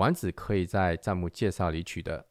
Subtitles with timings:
[0.00, 2.26] 丸子可以在弹幕介绍里取得。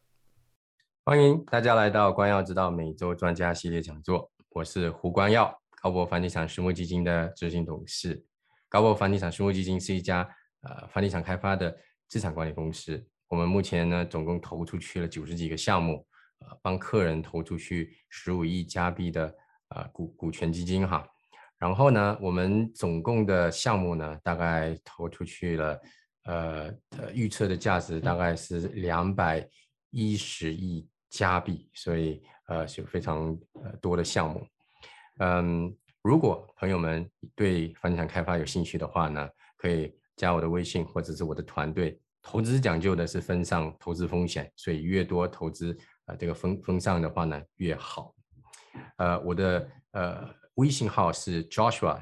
[1.05, 5.55] 欢迎大家来到关耀之道每周专家系列讲座，我是胡关耀。
[5.79, 8.25] 高博房地产私募基金的执行董事。
[8.69, 10.27] 高博房地产私募基金是一家
[10.61, 11.77] 呃房地产开发的
[12.07, 13.07] 资产管理公司。
[13.27, 16.03] 我们目前呢总共投出去了九十几个项目，
[16.39, 19.31] 呃帮客人投出去十五亿加币的
[19.67, 21.07] 呃股股权基金哈。
[21.59, 25.79] 然后呢我们总共的项目呢大概投出去了
[26.29, 29.47] 呃呃预测的价值大概是两百
[29.89, 34.45] 一十亿加币，所以呃是非常呃多的项目。
[35.17, 41.99] 嗯，如果朋友们对房地产开发有兴趣的话呢，可以加我的微信或者是我的团队。
[42.21, 48.13] 投资讲究的是分散投资风险，所以越多投资啊这个分分散的话呢越好。
[48.97, 51.97] 呃，我的呃微信号是 Joshua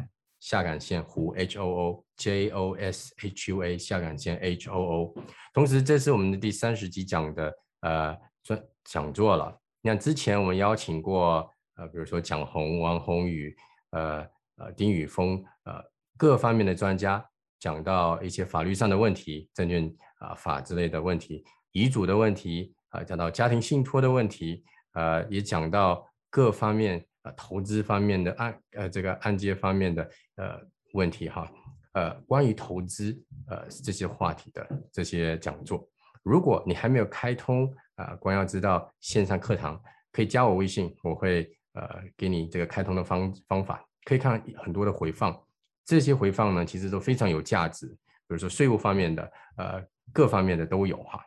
[0.47, 5.15] 下杆线胡 H O O J O S H U A 下杆线 H O O。
[5.53, 9.53] 同时，这是我们的第三十集讲的呃专讲座了。
[9.81, 11.49] 你看之前我们邀请过。
[11.79, 13.55] 呃，比如说蒋红、王宏宇，
[13.91, 15.73] 呃呃丁宇峰，呃
[16.17, 17.23] 各方面的专家
[17.59, 30.59] 讲到一些法律上的问题，证券啊法之类的问题，遗嘱的问题，啊讲到家庭信托的问题，呃也讲到各方面投资方面的按呃这个按揭方面的呃
[30.93, 31.51] 问题哈，
[31.93, 35.87] 呃关于投资呃这些话题的这些讲座，
[36.23, 41.51] 如果你还没有开通啊光耀知道线上课堂，可以加我微信，我会。
[41.73, 45.39] 呃，给你这个开通的方方法，可以看很多的回放，
[45.85, 47.85] 这些回放呢，其实都非常有价值。
[47.85, 51.23] 比如说税务方面的，呃，各方面的都有哈。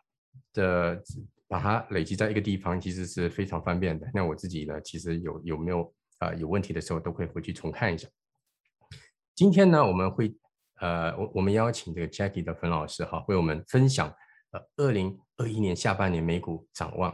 [0.52, 1.00] 这
[1.50, 4.08] 把它累积在一个地方，其实是非常方便的。
[4.14, 8.08] 那我自己呢，其实有有没有啊有问题的时候，都会回去重看一下。
[9.34, 10.32] 今天呢，我们会
[10.80, 14.08] 呃，我我们邀请这个 Jackie 的冯老师哈，为我们分享
[14.52, 17.12] 呃，二零二一年下半年美股展望。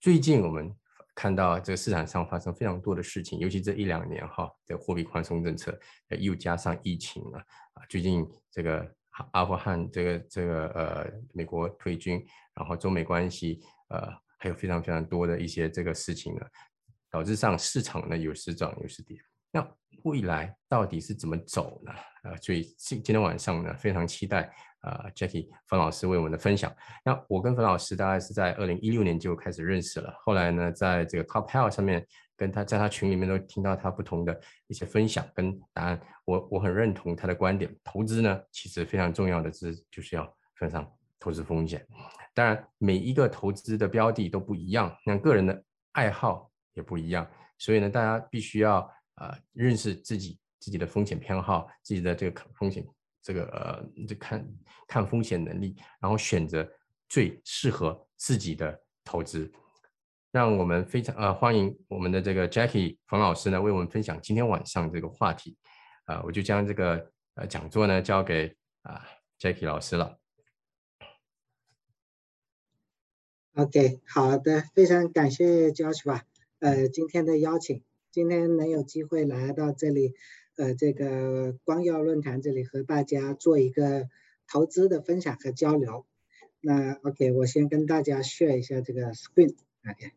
[0.00, 0.72] 最近我们。
[1.18, 5.74] 看到这个市场上发生非常多的事情，尤其这一两年哈，这货币宽松政策，
[6.10, 7.38] 又加上疫情了
[7.72, 8.86] 啊，最近这个
[9.32, 16.40] 阿富汗这个这个呃美国退军，然后中美关系呃还有非常非常多的一些这个事情呢，
[17.10, 19.16] 导致上市场呢有时涨有时跌。
[19.50, 19.66] 那
[20.02, 21.92] 未来到底是怎么走呢？
[22.24, 24.52] 呃，所以今今天晚上呢，非常期待。
[24.82, 26.72] 呃，Jackie 冯老师为我们的分享。
[27.04, 30.14] 那我跟冯老师大概是在二零一六年就开始认识了。
[30.20, 36.00] 后来呢，在这个 Top Health 上面跟他在他群里面都听到他不同的一些分享跟答案。
[36.24, 37.74] 我我很认同他的观点。
[37.82, 40.86] 投资呢，其实非常重要的是就是要分散
[41.18, 41.86] 投资风险。
[42.34, 47.28] 当然，每一个投资的标的都不一样，那个人的爱好也不一样。
[47.58, 48.80] 所以呢，大家必须要
[49.16, 52.86] 呃认识自己自己的风险偏好，自己的这个风险。
[53.22, 54.48] 这个呃，就看
[54.86, 56.64] 看风险能力，然后选择
[57.08, 59.52] 最适合自己的投资。
[60.36, 65.56] 让我们非常呃欢迎我们的这个 Jackie 冯老师呢，为我们分享今天晚上这个话题。
[66.04, 69.06] 啊，我就将这个呃讲座呢交给啊
[69.40, 70.18] Jackie 老师了。
[73.54, 76.20] OK，好的，非常感谢 Joshua
[76.58, 80.12] 呃今天的邀请，今天能有机会来到这里。
[80.56, 84.10] 呃，这个光耀论坛这里和大家做一个
[84.46, 86.04] 投资的分享和交流。
[86.60, 90.12] 那 OK，我先跟大家 share 一下这个 screen，OK。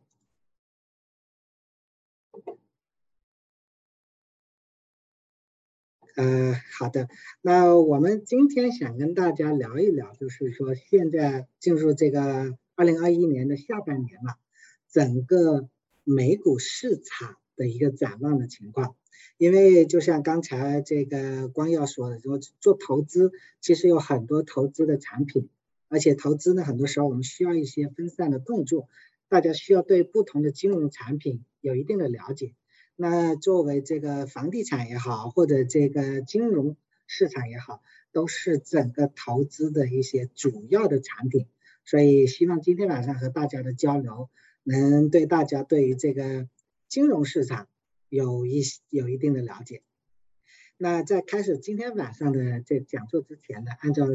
[6.19, 7.07] 呃，好的。
[7.41, 14.35] 那我们今天想跟大家聊一聊，就是说现在进入这个二零二一年的下半年了，
[14.91, 15.69] 整个
[16.03, 18.97] 美股市场的一个展望的情况。
[19.37, 23.31] 因为就像刚才这个光耀说的，说做投资
[23.61, 25.47] 其实有很多投资的产品，
[25.87, 28.89] 而且投资呢，很多时候我们需要一些分散的动作，
[29.29, 32.55] 大家需要对不同的金融产品有一定的了解。
[33.01, 36.75] 那作为这个房地产也好，或者这个金融
[37.07, 37.81] 市场也好，
[38.11, 41.47] 都是整个投资的一些主要的产品。
[41.85, 44.29] 所以希望今天晚上和大家的交流，
[44.63, 46.49] 能对大家对于这个
[46.89, 47.69] 金融市场。
[48.09, 49.81] 有一有一定的了解。
[50.77, 54.07] 那在开始今天晚上的这讲座之前呢，按照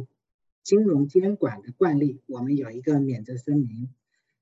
[0.62, 3.88] 金融监管的惯例，我们有一个免责声明。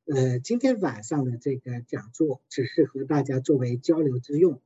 [0.05, 4.61] 呃，今天晚上的这个讲座只是和大家作为交流之用，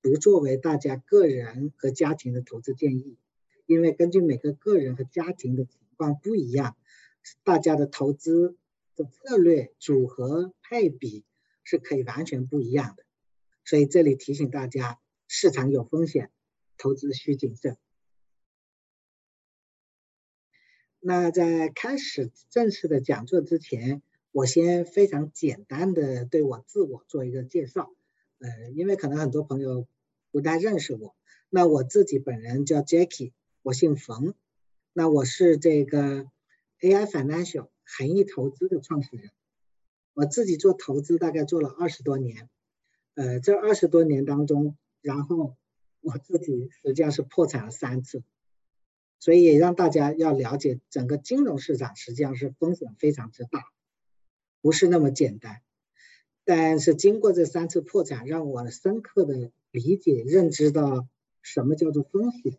[0.00, 3.18] 不作为大家个人和家庭的投资建议。
[3.66, 6.78] 因为根据每个个人和家庭的情况不一样，
[7.44, 8.56] 大家的投资
[8.96, 11.26] 的策略、组合、配比
[11.62, 13.04] 是可以完全不一样的。
[13.66, 14.98] 所以这里提醒大家，
[15.28, 16.30] 市场有风险，
[16.78, 17.76] 投资需谨慎。
[20.98, 27.90] 那在开始正式的讲座之前，我先非常简单的对我自我做一个介绍，
[28.38, 29.86] 呃，因为可能很多朋友
[30.30, 31.16] 不太认识我。
[31.48, 33.32] 那我自己本人叫 Jackie，
[33.62, 34.34] 我姓冯。
[34.92, 36.30] 那我是这个
[36.80, 39.30] AI Financial 恒益投资的创始人。
[40.14, 42.48] 我自己做投资大概做了二十多年，
[43.14, 45.56] 呃，这二十多年当中，然后
[46.00, 48.22] 我自己实际上是破产了三次，
[49.18, 53.64] 所以也让大家要了解整个金融市场实际上是风险非常之大。
[54.62, 55.62] 不是那么简单，
[56.44, 61.08] 但是经过这三次破产，让我深刻的理解、认知到
[61.42, 62.58] 什么叫做风险，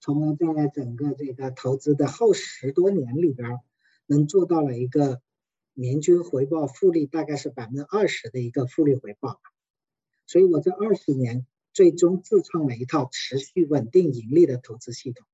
[0.00, 3.58] 从而在整个这个投资的后十多年里边，
[4.06, 5.20] 能做到了一个
[5.72, 9.40] 年均回报复利大概是百分之二十的一个复利回报。
[10.26, 15.26] 所以我这二十年最终自创了一套持续稳定盈利的投资系统。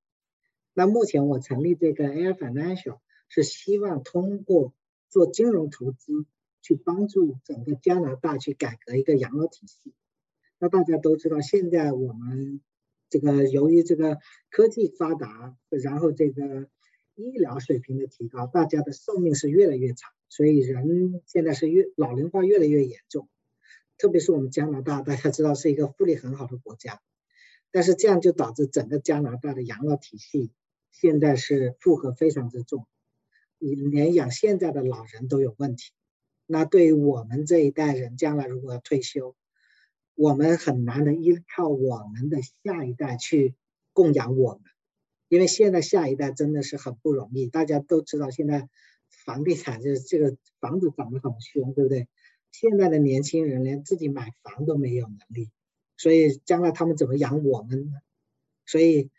[0.72, 4.72] 那目前我成立这个 AI Financial 是希望通过
[5.10, 6.24] 做金融投资，
[6.62, 9.92] 去帮助整个加拿大去改革一个养老体系。
[10.58, 12.60] 那大家都知道，现在我们
[13.08, 14.18] 这个由于这个
[14.50, 16.68] 科技发达，然后这个
[17.16, 23.28] 医疗水平的提高，大家的寿命是越来越长，所以人现在是越老龄化越来越严重。
[23.98, 27.00] 特别是我们加拿大，大家知道是一个福利很好的国家，
[27.70, 30.52] 但是这样就导致整个加拿大的养老体系
[30.90, 32.86] 现在是负荷非常之重。
[33.62, 35.92] 你连养现在的老人都有问题，
[36.46, 39.36] 那对于我们这一代人，将来如果要退休，
[40.14, 43.54] 我们很难的依靠我们的下一代去
[43.92, 44.62] 供养我们，
[45.28, 47.46] 因为现在下一代真的是很不容易。
[47.46, 48.68] 大家都知道，现在
[49.08, 52.08] 房地产就是这个房子涨得很凶，对不对？
[52.52, 55.50] 现在的年轻人连自己买房都没有能力，
[55.98, 57.98] 所以将来他们怎么养我们呢？
[58.64, 59.10] 所以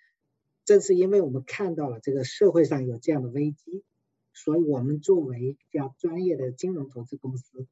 [0.66, 3.84] 正是因为我们看到了这个社会上有这样的危机。
[4.34, 7.68] 所以，我们作为一家专业的金融投资公司，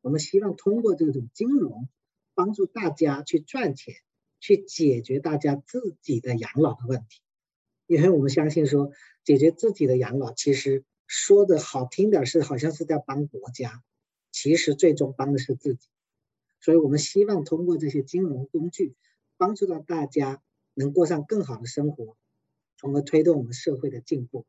[0.00, 1.88] 我们希望通过这种金融，
[2.34, 3.94] 帮助大家去赚钱，
[4.38, 7.20] 去解决大家自己的养老的问题。
[7.86, 8.92] 因为我们相信说，
[9.24, 13.82] 解决自己的养老，其实说的好听点是好像是在帮国家，
[14.30, 15.88] 其实最终帮的是自己。
[16.60, 18.94] 所以我们希望通过这些金融工具，
[19.36, 20.40] 帮助到大家
[20.74, 22.16] 能过上更好的生活，
[22.76, 24.46] 从而推动我们社会的进步。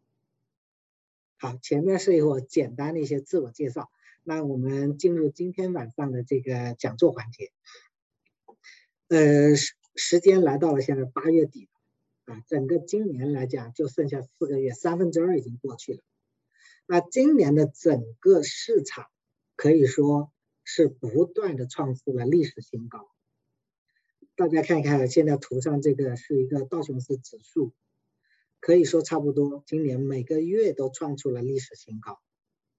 [1.43, 3.91] 好，前面是我简单的一些自我介绍，
[4.23, 7.51] 那我们进入今天晚上的这个讲座环节。
[9.09, 11.67] 呃，时时间来到了现在八月底
[12.23, 15.99] 啊，整个今年来讲就剩下四个月，三分之二已经过去了。
[16.87, 19.07] 那今年的整个市场
[19.57, 20.31] 可以说
[20.63, 23.09] 是不断的创出了历史新高。
[24.37, 27.73] 大家看一看，现在图上这个是一个道琼斯指数。
[28.65, 32.21] 可以说差不多，今年每个月都创出了历史新高，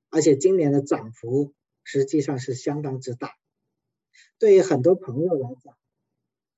[0.09, 1.53] 而且今年的涨幅
[1.83, 3.33] 实际上是相当之大。
[4.39, 5.77] 对于很多朋友来讲，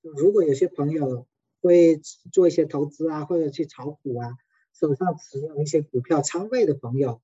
[0.01, 1.27] 如果有些朋友
[1.61, 4.31] 会做一些投资啊，或者去炒股啊，
[4.73, 7.21] 手上持有一些股票仓位的朋友，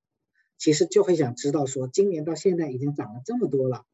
[0.59, 3.87] 其实就会想知道说，今年到现在已经涨了这么多了，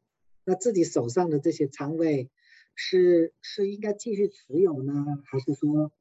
[0.44, 2.30] 那自己手上的这些仓位
[2.74, 5.92] 是是应该继续持有呢，还是说？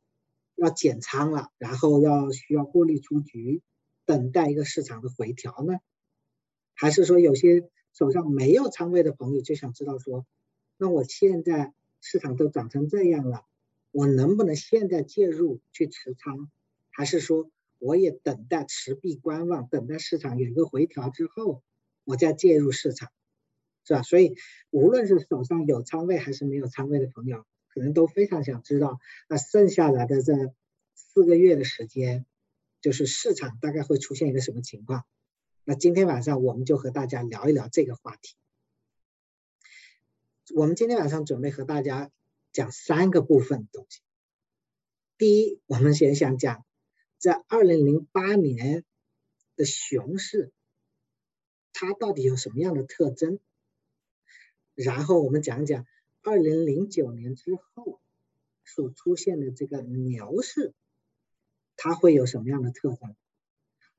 [0.57, 3.61] 要减仓了，然后要需要获利出局，
[4.05, 5.75] 等待一个市场的回调呢？
[6.73, 10.25] 还是说有些手上没有仓位的朋友就想知道说，
[10.77, 13.45] 那我现在市场都涨成这样了，
[13.91, 16.49] 我能不能现在介入去持仓？
[16.89, 21.61] 还是说我也等待持币观望，等待市场有一个回调之后，
[22.03, 23.11] 我再介入市场，
[23.83, 24.01] 是吧？
[24.01, 24.35] 所以
[24.71, 27.45] 无论是手上有仓位还是没有仓位的朋友。
[27.77, 30.34] 可能都非常想知道，那剩下来的这
[30.96, 32.25] 四个月的时间，
[32.81, 35.05] 就是市场大概会出现一个什么情况？
[35.63, 38.36] 那今天晚上我们就和大家聊一聊这个话题。
[40.55, 42.10] 我们今天晚上准备和大家
[42.51, 44.01] 讲三个部分东西。
[45.19, 46.65] 第一，我们先想讲，
[47.19, 48.86] 在二零零八年
[49.55, 50.51] 的熊市，
[51.74, 53.39] 它到底有什么样的特征？
[54.74, 55.86] 然后我们讲讲。
[56.24, 58.00] 二零零九年之后
[58.65, 60.74] 所出现的这个牛市，
[61.75, 63.15] 它会有什么样的特征？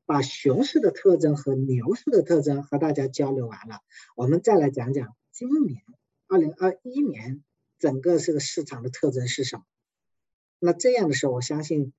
[0.04, 3.80] 把熊市的特征和牛市的特征和大家交流完了，
[4.16, 5.82] 我们再来讲讲今年
[6.26, 7.44] 二零二一年
[7.78, 9.64] 整个这个市场的特征是什么。
[10.58, 11.92] 那这样的时候，我相信，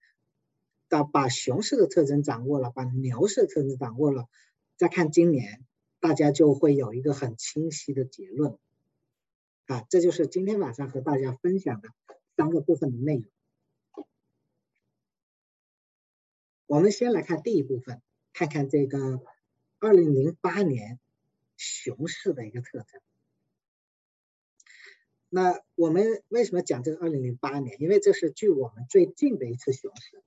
[0.89, 4.27] 到把熊市的特征掌握了，把牛市的特征掌握了，
[4.75, 5.63] 再看今年，
[5.99, 8.57] 大家就会有一个很清晰的结论。
[9.69, 11.89] 啊，这就是今天晚上和大家分享的
[12.35, 14.07] 三个部分的内容。
[16.65, 18.01] 我们先来看第一部分，
[18.33, 19.21] 看看这个
[19.77, 20.99] 二零零八年
[21.55, 22.99] 熊市的一个特征。
[25.29, 27.79] 那我们为什么讲这个二零零八年？
[27.79, 30.23] 因为这是距我们最近的一次熊市。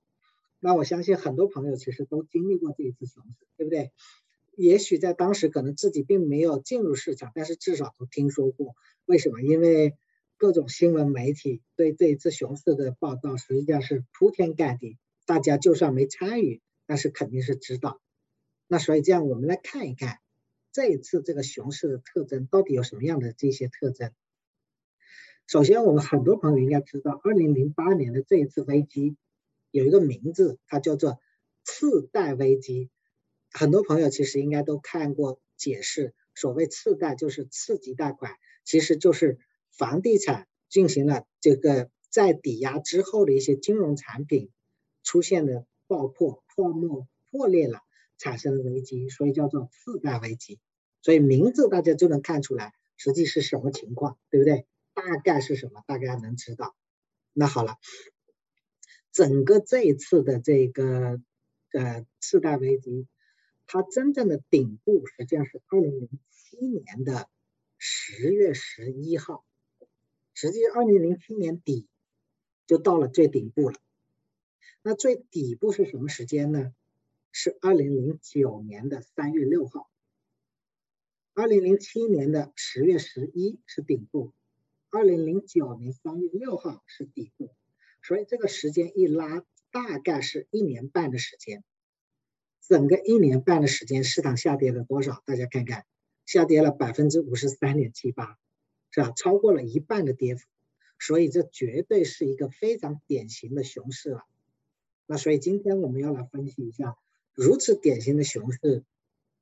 [0.59, 3.91] 那我相信很多朋友其实都经历过这一次熊市，对不对？
[4.55, 8.75] 也许在当时可能自己并没有进入市场，但是至少都听说过。
[9.05, 9.41] 为什么？
[9.41, 9.95] 因为
[10.37, 14.97] 各种新闻媒体对这一次熊市的报道实际上是铺天盖地。
[15.25, 18.01] 大家就算没参与，但是肯定是知道。
[18.67, 20.19] 那所以这样，我们来看一看
[20.71, 24.11] 这一次这个熊市的特征到底有什么样的这些特征。
[25.47, 29.15] 首先，我们很多朋友应该知道，二零零八年的这一次危机
[29.71, 31.19] 有一个名字，它叫做
[31.63, 32.89] 次贷危机。
[33.53, 39.37] 很多朋友其实应该都看过解释，所谓次贷就是次级贷款，其实就是
[39.71, 44.51] 房地产进行了这个在抵押之后的一些金融产品。
[45.05, 47.81] 出现的爆破、泡沫破裂了，
[48.17, 50.61] 产生的危机，所以叫做次贷危机。
[51.01, 54.65] 所以名字大家就能看出来，实际是什么情况，对不对？
[54.93, 56.73] 大概是什么，大家能知道。
[57.33, 57.75] 那好了，
[59.11, 61.19] 整个这一次的这个
[61.73, 63.05] 呃次贷危机，
[63.65, 67.29] 它真正的顶部实际上是二零零七年的
[67.77, 69.43] 十月十一号，
[70.33, 71.87] 实际二零零七年底
[72.67, 73.79] 就到了最顶部了。
[74.81, 76.73] 那最底部是什么时间呢？
[77.31, 79.89] 是二零零九年的三月六号。
[81.33, 84.33] 二零零七年的十月十一是顶部，
[84.91, 87.49] 二零零九年三月六号是底部，
[88.03, 91.63] 所以这个时间一拉，大概是一年半的时间。
[92.67, 95.21] 整个一年半的时间，市场下跌了多少？
[95.25, 95.85] 大家看看，
[96.25, 98.37] 下跌了百分之五十三点七八，
[98.89, 99.11] 是吧？
[99.11, 100.47] 超过了一半的跌幅，
[100.97, 104.23] 所以这绝对是一个非常典型的熊市了。
[105.05, 106.95] 那所以今天我们要来分析一下，
[107.33, 108.83] 如此典型的熊市，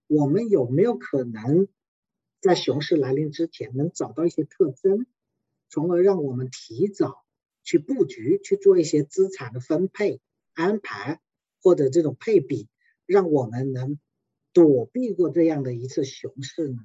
[0.08, 1.68] 我们有没有可能
[2.42, 5.06] 在熊市来临之前能找到一些特征，
[5.70, 7.24] 从而让我们提早
[7.64, 10.20] 去布局，去做一些资产的分配
[10.54, 11.22] 安排
[11.62, 12.68] 或者这种配比，
[13.12, 14.00] 让我们能
[14.54, 16.80] 躲避过这样的一次熊市呢？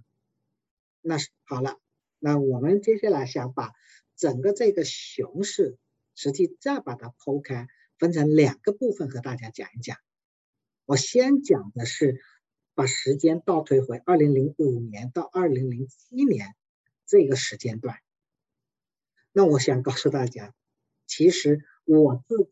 [1.01, 1.79] 那是好了，
[2.19, 3.73] 那我们接下来想把
[4.17, 5.79] 整个这个熊市，
[6.15, 7.69] 实际再把它剖开。
[7.99, 9.97] 分成两个部分和大家讲一讲。
[10.85, 12.21] 我先讲的是
[12.75, 16.55] 把时间倒推回二零零五年到二零零七年
[17.07, 17.97] 这个时间段。
[19.33, 20.55] 那我想告诉大家，
[21.07, 22.51] 其实我自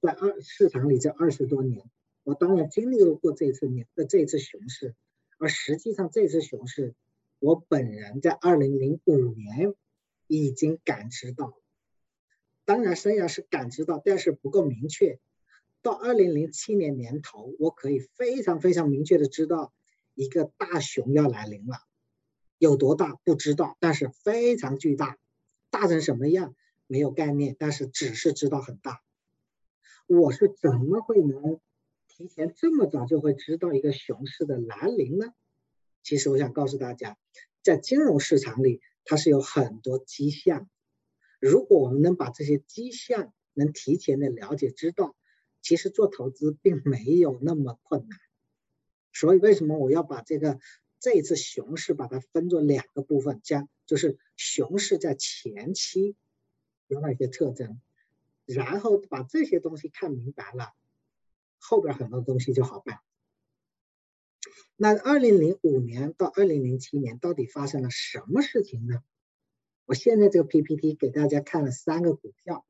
[0.00, 1.90] 在二市场里这二十多年，
[2.26, 4.96] 我当然经历了过这一次年的这次熊市，
[5.38, 6.96] 而实际上这次熊市，
[7.38, 9.74] 我本人在二零零五年
[10.26, 11.56] 已经感知到。
[12.64, 15.20] 当然，虽然是感知到，但是不够明确。
[15.82, 19.72] 到二零零七年年头，我可以非常非常明确的知道
[20.14, 21.76] 一个大熊要来临了，
[22.58, 25.16] 有多大不知道，但是非常巨大，
[25.70, 26.56] 大成什么样
[26.88, 29.00] 没有概念，但是只是知道很大。
[30.08, 31.60] 我是怎么会能
[32.16, 35.34] 提前这么早就会知道一个熊市的来临呢？
[36.02, 37.18] 其实我想告诉大家，
[37.62, 40.66] 在金融市场里，它是有很多迹象。
[41.40, 45.14] 如果我们能把这些迹象能提前的了解知道，
[45.60, 48.18] 其实做投资并没有那么困难。
[49.12, 50.58] 所以为什么我要把这个
[50.98, 56.16] 这一次熊市把它分作两个部分，将就是熊市在前期
[56.86, 57.78] 有哪些特征，
[58.46, 60.72] 然后把这些东西看明白了，
[61.58, 62.98] 后边很多东西就好办。
[64.76, 69.02] 那二零零五年到二零零七年到底发生了什么事情呢？
[69.86, 72.66] 我现在这个 PPT 给大家看了三个股票，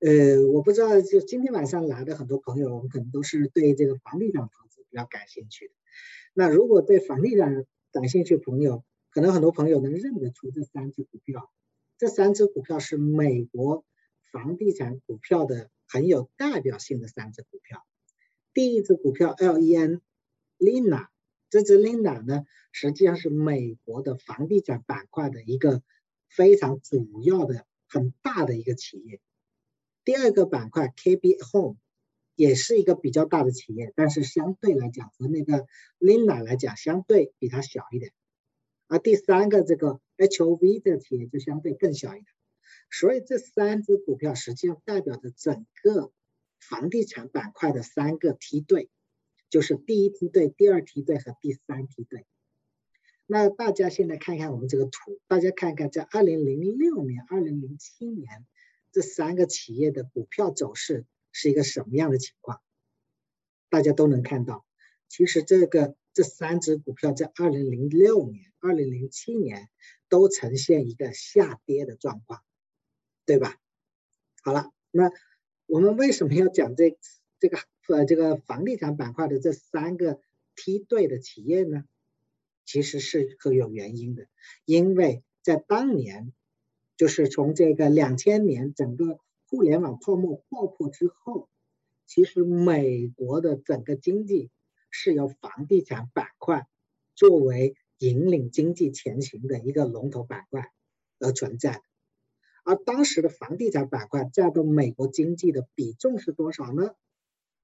[0.00, 5.74] 呃，我不知道就今天晚上来的很多朋友，我们可能都是对这个房地产投资比较感兴趣的。
[6.34, 11.52] 那如果对房地产感兴趣的朋友，可能很多朋友能认得出这三只股票。
[11.98, 13.84] 这三只股票是美国
[14.32, 17.86] 房地产股票的很有代表性的三只股票。
[18.54, 21.08] 第一只股票 LEN，Lina，
[21.50, 25.82] 这只 Lina 呢，实际上是美国的房地产板块的一个。
[26.34, 29.20] 非常主要的、很大的一个企业。
[30.02, 31.76] 第二个板块 KB Home，
[32.34, 35.66] 也是一个比较大的企业，但是相对来讲和那个
[35.98, 38.14] Lina 来讲，相对比它小一点。
[38.88, 42.26] 而第三个这个 HOV 的企业就相对更小一点。
[42.90, 46.12] 所以这三只股票实际上代表着整个
[46.68, 48.88] 房地产板块的三个梯队，
[49.50, 52.24] 就是第一梯队、第二梯队和第三梯队。
[53.26, 58.46] 那大家现在看看我们这个图，大家看看在二零零六年、二零零七年
[58.90, 62.60] 这三个企业的股票走势是一个什么样的情况？
[63.68, 64.66] 大家都能看到，
[65.08, 69.70] 其实这个这三只股票在二零零六年、二零零七年
[70.08, 72.42] 都呈现一个下跌的状况，
[73.24, 73.56] 对吧？
[74.42, 75.10] 好了，那
[75.72, 76.98] 我们为什么要讲这
[77.40, 77.56] 这个
[77.88, 80.20] 呃这个房地产板块的这三个
[80.54, 81.84] 梯队的企业呢？
[82.66, 84.26] 其实是很有原因的，
[84.66, 86.34] 因为在当年，
[86.98, 91.48] 就是从这个两千年整个互联网泡沫爆破之后，
[92.06, 94.50] 其实美国的整个经济
[94.90, 96.68] 是由房地产板块
[97.14, 100.70] 作为引领经济前行的一个龙头板块
[101.18, 101.82] 而存在的，
[102.64, 106.94] 而当时的房地产板块占到美国经济的比重是多少呢？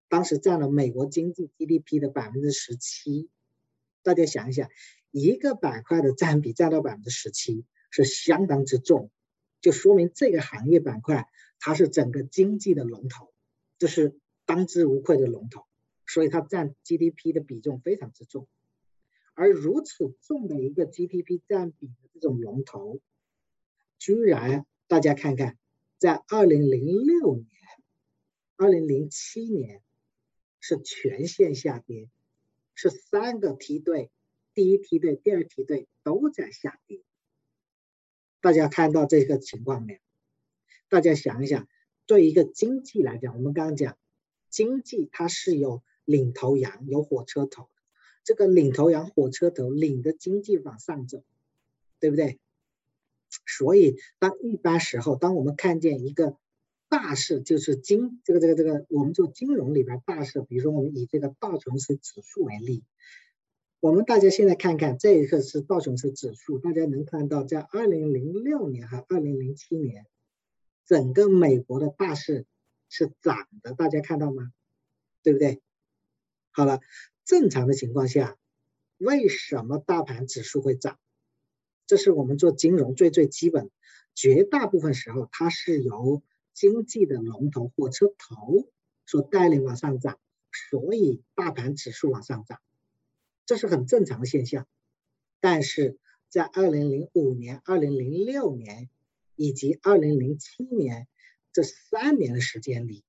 [0.08, 3.28] 当时占了美国经济 GDP 的百分之十七。
[4.02, 4.70] 大家想一想，
[5.10, 9.10] 一个板块的占比占到百分之十七，是相当之重，
[9.60, 11.28] 就说明这个行业板块
[11.60, 13.32] 它是整个经济的龙头，
[13.78, 15.64] 这是当之无愧的龙头，
[16.06, 18.48] 所以它占 GDP 的比重非常之重。
[19.34, 23.00] 而如此重的一个 GDP 占比的这种龙头，
[23.98, 25.58] 居然大家看看，
[25.98, 27.46] 在二零零六年、
[28.56, 29.82] 二零零七年
[30.60, 32.08] 是全线下跌。
[32.74, 34.10] 是三个梯队，
[34.54, 37.02] 第一梯队、第二梯队都在下跌。
[38.40, 39.98] 大家看到这个情况没有？
[40.88, 41.68] 大家想一想，
[42.06, 43.98] 对一个经济来讲，我们刚刚讲，
[44.48, 47.68] 经济它是有领头羊、有火车头，
[48.22, 51.24] 这个领头羊、火车头领着经济往上走，
[51.98, 52.38] 对不对？
[53.48, 56.36] 所以，当一般时候，当我们看见一个
[56.88, 62.84] 大势就是金这个这个这个，我们做金融里边大势，比如说我们以这个道琼斯指数为例，
[63.80, 70.06] 我们大家现在看看这一个是道琼斯指数，大家能看到在二零零六年和二零零七年，
[70.86, 72.44] 整个美国的大势
[72.88, 74.52] 是涨的，大家看到吗？
[75.22, 75.60] 对不对？
[76.50, 76.80] 好了，
[77.24, 78.36] 正常的情况下，
[78.98, 80.98] 为什么大盘指数会涨？
[81.88, 83.70] 这是我们做金融最最基本，
[84.14, 86.22] 绝大部分时候它是由
[86.52, 88.68] 经济的龙头火车头
[89.06, 90.20] 所带领往上涨，
[90.52, 92.60] 所以大盘指数往上涨，
[93.46, 94.66] 这是很正常的现象。
[95.40, 95.98] 但是
[96.28, 98.90] 在二零零五年、二零零六年
[99.34, 101.08] 以及二零零七年
[101.54, 103.02] 这三年的时间里，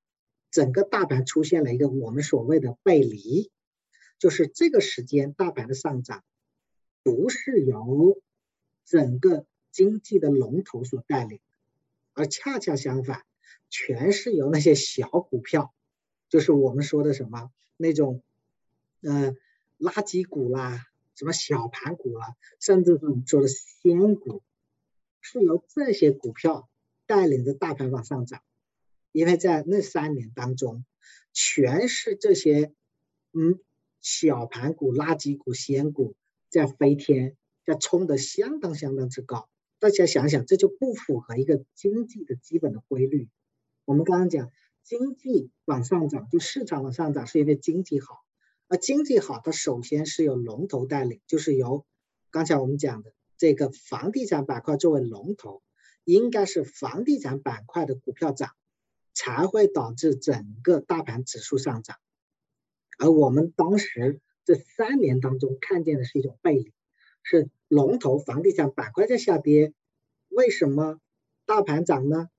[0.52, 3.52] 整个大盘出现了一个我们所谓的背离，
[4.20, 6.24] 就是这个时间大盘的上涨
[7.04, 8.22] 不是由
[8.89, 11.39] 整个经济的龙头所带领，
[12.13, 13.23] 而恰恰相反。
[13.69, 15.71] 全是由那些小股票，
[16.28, 18.23] 就是我们说的什么那种，
[19.02, 19.36] 呃，
[19.78, 24.41] 垃圾股啦，什么小盘股啦，甚至是我们说的仙股，
[25.21, 26.67] 是由这些股票
[27.06, 28.41] 带领着大盘往上涨。
[29.12, 30.84] 因为在那三年当中，
[31.32, 32.73] 全是这些
[33.34, 33.60] 嗯
[34.02, 36.15] 小盘股、垃圾股、仙股
[36.49, 37.38] 在飞天，
[37.69, 39.47] 在冲得相当相当之高。
[39.77, 43.29] 大家想想，这就不符合一个经济的基本的规律。
[43.86, 44.51] 我们刚刚讲
[44.84, 48.25] 经济往上涨，就市场往上涨，是因为经济好。
[48.69, 51.86] 而经济好，它首先是由龙头带领，就是由
[52.32, 55.62] 刚才我们讲的这个房地产板块作为龙头，
[56.05, 58.49] 应该是房地产板块的股票涨，
[59.13, 61.97] 才会导致整个大盘指数上涨。
[62.97, 66.73] 而我们当时这三年当中看见的是一种背离，
[67.23, 69.73] 是龙头房地产板块在下跌，
[70.27, 70.99] 为什么
[71.45, 72.29] 大盘涨呢？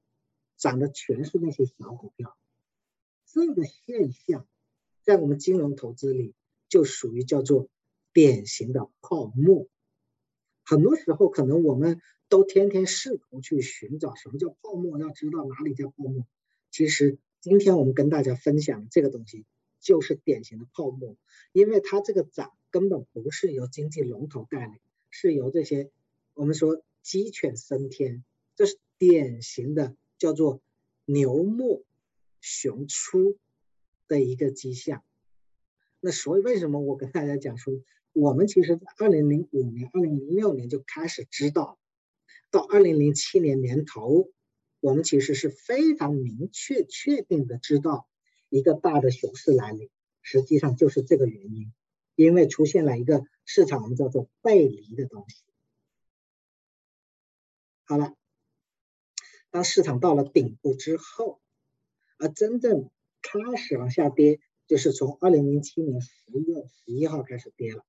[0.58, 2.36] 涨的全是那些小股票，
[3.24, 4.46] 这个现象
[5.02, 6.34] 在我们金融投资里
[6.68, 7.68] 就属于叫做
[8.12, 9.68] 典型的泡沫。
[10.64, 16.26] 很多时候可能我们都天天试图去寻找什么叫泡沫，要知道哪里叫泡沫。
[16.70, 19.46] 其实今天我们跟大家分享这个东西
[19.80, 21.16] 就是典型的泡沫，
[21.52, 24.78] 因为它这个涨根本不是由经济龙头带领，
[25.10, 25.90] 是由这些
[26.34, 28.24] 我们说鸡犬升天，
[28.56, 29.94] 这是典型的。
[30.20, 30.60] 叫做
[31.06, 31.82] 牛末
[32.42, 33.38] 熊出
[34.06, 35.02] 的一个迹象。
[35.98, 37.72] 那所以为什么我跟大家讲说，
[38.12, 41.78] 我们其实在二零零五年、二零零六年就开始知道，
[42.50, 44.28] 到二零零七年年头，
[44.80, 48.06] 我们其实是非常明确、确定的知道，
[48.50, 49.88] 一个大的熊市来临，
[50.20, 51.72] 实际上就是这个原因，
[52.14, 55.42] 因为出现了一个市场我们叫做背离的东西。
[57.82, 58.14] 好了，
[59.50, 61.40] 当市场到了顶部之后，
[62.16, 67.84] 而真正开始往下跌，就是从二零零七年十月十一号开始跌了。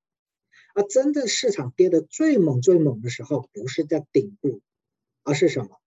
[0.73, 4.61] 而真正市场跌的最猛、最猛的时候，不是在顶部，
[5.21, 5.79] 而是什么？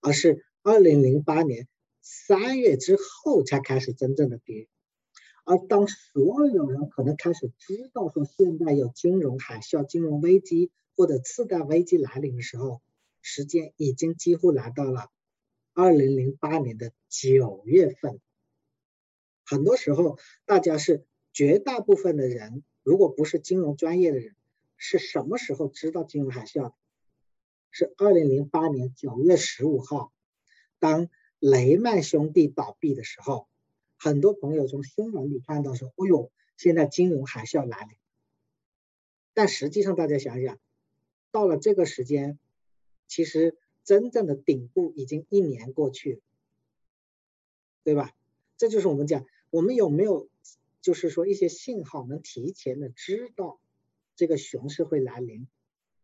[0.00, 1.68] 而是二零零八年
[2.00, 4.66] 三月之后才开始真正的跌。
[5.44, 12.80] 而当所有人可能开始知道说现在有金融海啸、金融危机或者次贷危机来临的时候，
[13.22, 15.08] 时间已经几乎来到了
[15.74, 18.20] 二零零八年的九月份。
[19.44, 22.62] 很多时候，大家是绝大部分的人。
[22.82, 24.34] 如果不是金融专业的人，
[24.76, 26.72] 是什么时候知道金融海啸？
[27.70, 30.12] 是二零零八年九月十五号，
[30.78, 33.48] 当雷曼兄弟倒闭的时候，
[34.02, 37.88] 很多朋友从新闻里看到说：“哎呦，现在金融还是要来了。”
[39.34, 40.58] 但实际上，大家想想，
[41.30, 42.38] 到了这个时间，
[43.06, 46.20] 其实真正的顶部已经一年过去了，
[47.84, 48.16] 对吧？
[48.56, 50.30] 这就是我们讲，我们有没有？
[50.80, 53.60] 就是说，一些信号能提前的知道
[54.16, 55.46] 这个熊市会来临。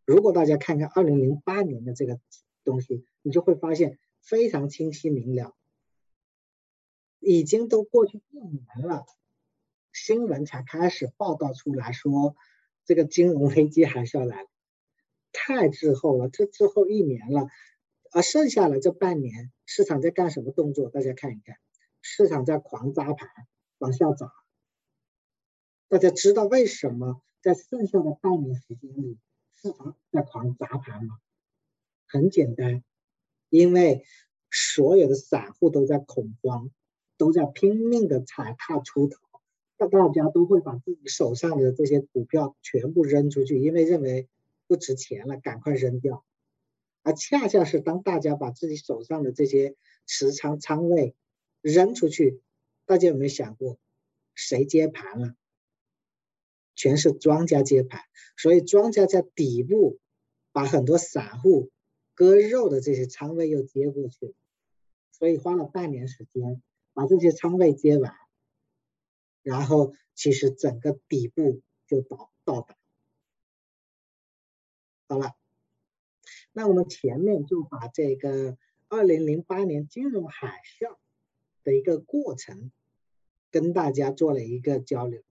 [0.04, 2.20] 如果大家看看二零零八年的这个
[2.62, 5.56] 东西，你就会发现非常清晰明了。
[7.28, 9.04] 已经都过去一年了，
[9.92, 12.36] 新闻才开始报道出来说
[12.84, 14.46] 这个金融危机还是要来，
[15.32, 16.28] 太滞后了。
[16.28, 17.48] 这滞后一年了，
[18.12, 20.88] 而剩下的这半年，市场在干什么动作？
[20.88, 21.56] 大家看一看，
[22.00, 23.28] 市场在狂砸盘，
[23.78, 24.32] 往下砸。
[25.88, 29.18] 大家知道为什么在剩下的半年时间里
[29.56, 31.18] 市场在狂砸盘吗？
[32.06, 32.84] 很简单，
[33.48, 34.04] 因为
[34.48, 36.70] 所有的散户都在恐慌，
[37.16, 39.18] 都在拼命的踩踏出头，
[39.78, 44.28] 那大家都会把自己手上的这些股票全部扔出去，因为认为
[44.66, 46.24] 不值钱了，赶快扔掉。
[47.02, 49.76] 而恰恰是当大家把自己手上的这些
[50.06, 51.14] 持仓仓位
[51.60, 52.40] 扔出去，
[52.84, 53.78] 大家有没有想过
[54.34, 55.34] 谁接盘了？
[56.74, 58.02] 全是庄家接盘，
[58.36, 59.98] 所以庄家在底部
[60.52, 61.70] 把很多散户
[62.12, 64.34] 割肉的这些仓位又接过去了，
[65.10, 66.60] 所以花了半年时间
[66.96, 68.16] 把这些仓位接完，
[69.42, 72.74] 然后其实整个底部就到到达。
[75.06, 75.34] 好了，
[76.52, 78.56] 那我们前面就把这个
[78.88, 80.96] 二零零八年金融海啸
[81.62, 82.72] 的一个过程
[83.50, 85.22] 跟大家做了一个交流。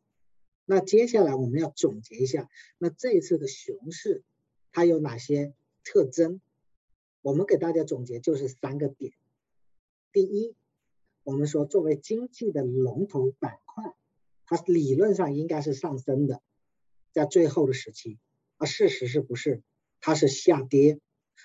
[0.65, 2.47] 那接下来我们要总结一下，
[2.77, 4.23] 那这一次的熊市
[4.71, 6.41] 它有哪些特征？
[7.23, 9.13] 我们给大家总结就是三个点。
[10.11, 10.55] 第一，
[11.25, 13.83] 我们说作为经济的龙头板块，
[14.45, 16.39] 它理论上应该是上升的，
[17.13, 18.19] 在最后的时期，
[18.57, 19.63] 而事实是不是？
[19.99, 20.99] 它是下跌。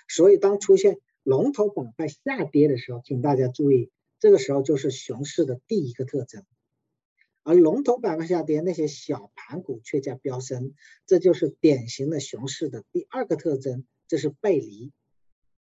[0.07, 3.89] 所以当出现龙头板块下跌的时候，请大家注意，
[4.19, 6.45] 这个时候就是熊市的第一个特征。
[7.41, 10.75] 而龙头板块下跌，那些小盘股却在飙升，
[11.07, 14.91] 这就是典型的熊市的第二个特征，这是背离。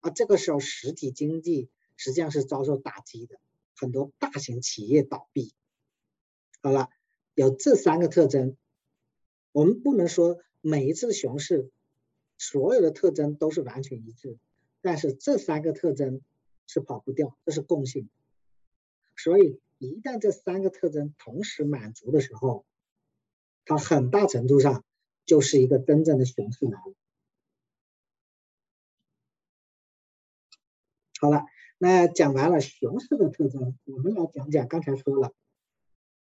[0.01, 3.39] 而这个时候，实体经济实际上是遭受打击的，
[3.79, 5.53] 很多大型企业倒闭。
[6.61, 6.89] 好了，
[7.33, 8.57] 有这三个特征，
[9.51, 11.71] 我们不能说每一次熊市
[12.37, 14.37] 所有的特征都是完全一致，
[14.81, 16.21] 但是这三个特征
[16.67, 18.09] 是跑不掉，这是共性。
[19.15, 19.61] 所以。
[19.81, 22.65] 一旦这三个特征同时满足的时候，
[23.63, 24.83] 它很大程度上
[25.25, 26.93] 就是一个真正的熊市来了。
[31.21, 31.45] 好了，
[31.79, 35.33] 那讲完了熊市的特征，我们来讲讲刚才说了，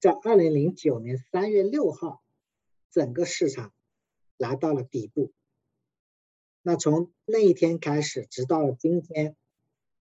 [0.01, 2.21] 在二零零九年三月六号，
[2.91, 3.73] 整个市场
[4.37, 5.33] 来到了底部。
[6.63, 9.37] 那从那一天开始，直到了今天，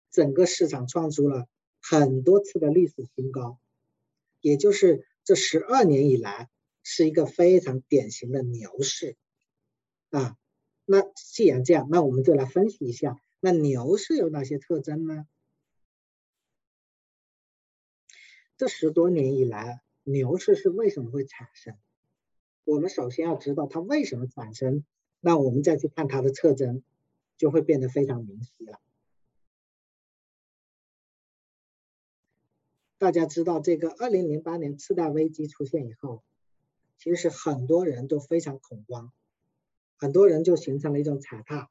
[0.10, 1.46] 整个市场创出了。
[1.80, 3.60] 很多次的历史新高，
[4.42, 6.50] 也就是这十二年以来
[6.84, 9.16] 是一个非常典型的牛市
[10.10, 10.36] 啊。
[10.84, 15.28] 那既然这样，那我们就来分析一下，那牛市有哪些特征呢？
[18.58, 21.78] 这十多年以来，牛市是为什么会产生？
[22.63, 24.84] 我们首先要知道它为什么产生，
[25.19, 26.84] 那我们再去看它的特征，
[27.38, 28.82] 就会变得非常明晰了。
[32.97, 36.23] 大家知道，这个二零零八年次贷危机出现以后，
[36.97, 39.13] 其实很多人都非常恐慌，
[39.97, 41.69] 很多人就形成了一种踩踏，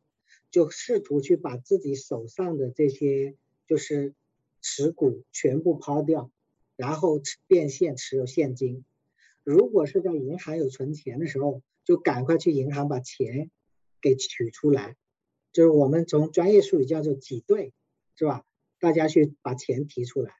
[0.56, 3.36] 就试图去把自己手上的这些
[3.68, 4.14] 就是
[4.62, 6.30] 持股全部抛掉，
[6.76, 8.82] 然后变现持有现金。
[9.44, 13.50] 如果是在银行有存钱的时候，就赶快去银行把钱
[14.00, 14.96] 给取出来，
[15.52, 17.74] 就是我们从专业术语叫做挤兑，
[18.14, 18.42] 是吧？
[18.80, 20.32] 大家去把钱提出来，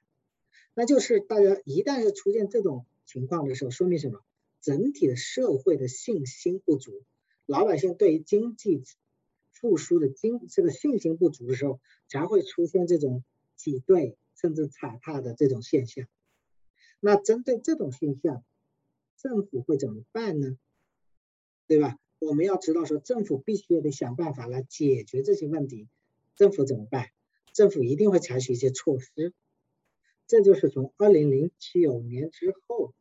[0.73, 4.21] 那就是大家一旦是出现这种情况的时候，说明什么？
[4.61, 7.03] 整体的社会的信心不足，
[7.45, 8.81] 老百姓对于经济
[9.59, 13.23] 复苏的经这个信心不足的时候，才会出现这种
[13.55, 16.07] 挤兑甚至踩踏的这种现象。
[16.99, 18.43] 那针对这种现象，
[19.17, 20.57] 政府会怎么办呢？
[21.67, 21.97] 对吧？
[22.19, 25.87] 我们要知道说，政府必须得想办法来解决这些问题。
[26.35, 27.09] 政府怎么办？
[27.53, 29.33] 政府一定会采取一些措施。
[30.27, 32.93] 这就是从二零零九年之后。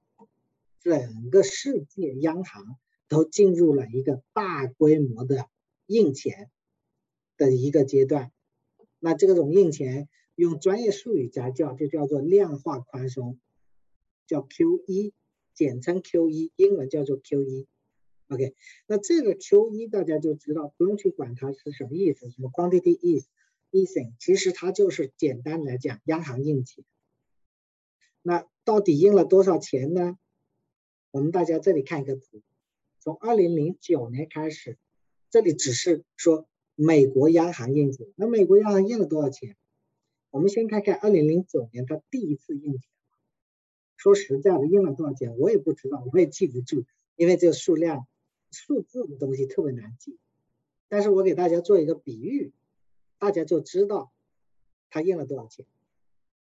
[0.79, 2.77] 整个世界央行
[3.09, 5.49] 都进入了一个大规模的
[5.87, 6.51] 印钱
[7.37, 8.33] 的一个阶段，
[8.99, 13.39] 那这种印钱用专业术语加叫就叫做量化宽松，
[14.27, 15.15] 叫 Q 一
[15.55, 17.67] 简称 Q 一英文叫做 Q 一。
[18.29, 18.55] OK，
[18.87, 22.99] 那这个 Q 一大家就知道，不用去管它是什么意思，什么 quantity
[23.71, 26.85] easing，其实它就是简单来讲，央行印钱。
[28.23, 30.19] 那到底印了多少钱呢？
[31.13, 32.43] 我们大家这里看一个图，
[32.99, 34.77] 从二零零九年开始，
[35.37, 39.55] 这里只是说美国央行印钱，那美国央行印了多少钱？
[40.31, 42.89] 我们先看看二零零九年它第一次印钱，
[43.99, 48.07] 说实在的，印了多少钱我也不知道，我也记不住，因为这个数量
[48.51, 50.17] 数字的东西特别难记。
[50.89, 52.55] 但是我给大家做一个比喻，
[53.19, 54.11] 大家就知道
[54.89, 55.67] 它印了多少钱。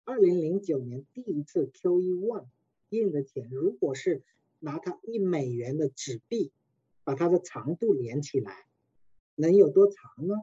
[0.04, 2.48] 二零零九年第一次 QE one
[2.90, 4.22] 印的钱，如果是
[4.60, 6.52] 拿它一美元的纸币，
[7.06, 8.66] 把它的长度连起来，
[9.36, 10.36] 能有多长呢？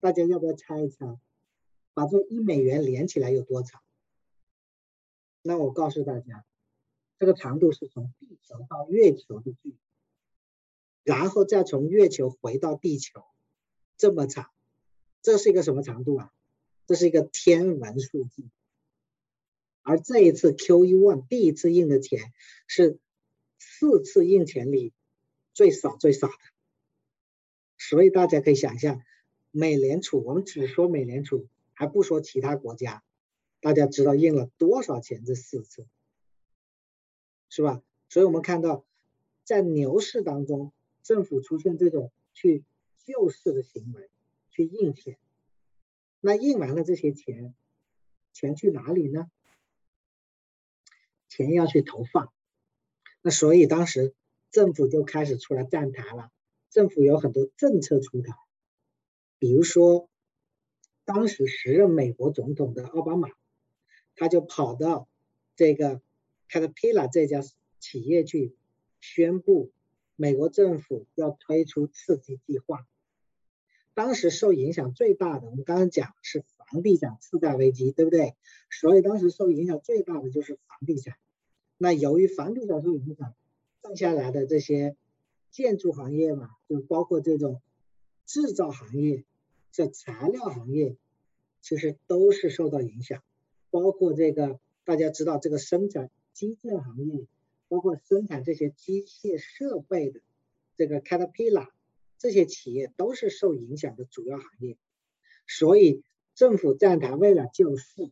[0.00, 1.18] 大家要不要猜一猜？
[1.94, 3.82] 把这一美元连起来有多长？
[5.42, 6.44] 那我告诉大家，
[7.18, 9.76] 这个长度是从地球到月球的距离，
[11.02, 13.24] 然后再从月球回到地球，
[13.96, 14.50] 这么长。
[15.22, 16.32] 这是一个什么长度啊？
[16.86, 18.44] 这是一个天文数字。
[19.82, 22.32] 而这一次 QE one 第一次印的钱
[22.66, 22.98] 是
[23.58, 24.92] 四次印钱里
[25.52, 26.34] 最少最少的，
[27.86, 29.02] 所以大家可以想象，
[29.50, 33.04] 美联储我们只说美联储，还不说其他国家，
[33.60, 35.22] 大家知道印了多少钱？
[35.26, 35.86] 这四次，
[37.50, 37.82] 是吧？
[38.08, 38.86] 所以我们看到，
[39.44, 42.64] 在牛市当中，政府出现这种去
[43.04, 44.08] 救市的行为，
[44.48, 45.18] 去印钱，
[46.20, 47.54] 那印完了这些钱，
[48.32, 49.30] 钱去哪里呢？
[51.28, 52.32] 钱要去投放，
[53.20, 54.14] 那所以当时
[54.50, 56.30] 政府就开始出来站台了。
[56.74, 58.34] 政府有很多政策出台，
[59.38, 60.08] 比如说
[61.04, 63.28] 当时时任美国总统的奥巴马，
[64.16, 65.06] 他就跑到
[65.54, 66.02] 这个
[66.50, 67.42] Caterpillar 这家
[67.78, 68.56] 企业去
[69.00, 69.70] 宣布，
[70.16, 72.88] 美国政府要推出刺激计划。
[73.94, 78.34] 当时受影响最大的，我们刚刚讲是房地产次贷危机，对不对？
[78.68, 81.14] 所以当时受影响最大的就是房地产。
[81.78, 83.32] 那由于房地产受影响，
[83.80, 84.96] 剩下来的这些
[85.54, 87.62] 建筑行业嘛，就包括这种
[88.26, 89.24] 制造行业、
[89.70, 90.96] 这材料行业，
[91.60, 93.22] 其实都是受到影响。
[93.70, 97.28] 包括这个大家知道，这个生产基建行业，
[97.68, 100.20] 包括生产这些机械设备的
[100.76, 101.68] 这个 Caterpillar
[102.18, 104.76] 这些企业都是受影响的主要行业。
[105.46, 106.02] 所以
[106.34, 108.10] 政府站台为了救市，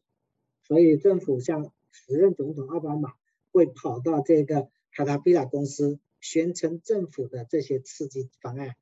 [0.62, 3.14] 所以政府向时任总统奥巴马。
[3.55, 8.76] 会跑到这个卡塔皮拉公司，宣称政府的这些刺激方案，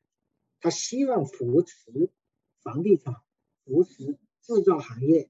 [0.60, 2.10] 他希望扶持
[2.62, 3.16] 房地产、
[3.64, 5.28] 扶持制造行业，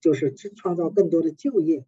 [0.00, 1.84] 就是去创造更多的就业，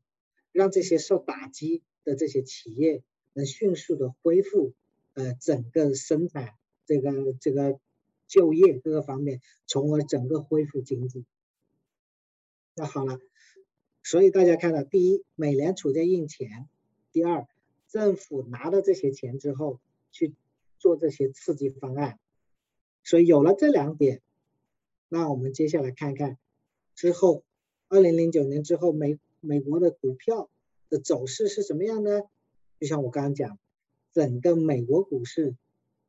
[0.51, 3.05] 让这些受打击的这些企业
[3.35, 4.73] 能迅速的恢复，
[5.15, 6.55] 呃，整个生产
[6.85, 7.79] 这个这个
[8.27, 11.25] 就业各个方面，从而整个恢复经济。
[12.75, 13.21] 那好了。
[14.03, 16.49] 所以大家看到，第一，美联储在印钱；
[17.13, 17.47] 第二，
[17.91, 19.81] 政府拿到这些钱之后
[20.13, 20.35] 去
[20.79, 22.19] 做这些刺激方案。
[23.03, 24.23] 所以有了这两点，
[25.09, 26.39] 那我们接下来看看
[26.95, 27.45] 之后，
[27.89, 30.49] 二零零九年之后，美美国的股票
[30.89, 32.23] 的走势是什么样呢？
[32.79, 33.59] 就像我刚刚讲，
[34.13, 35.57] 整个美国股市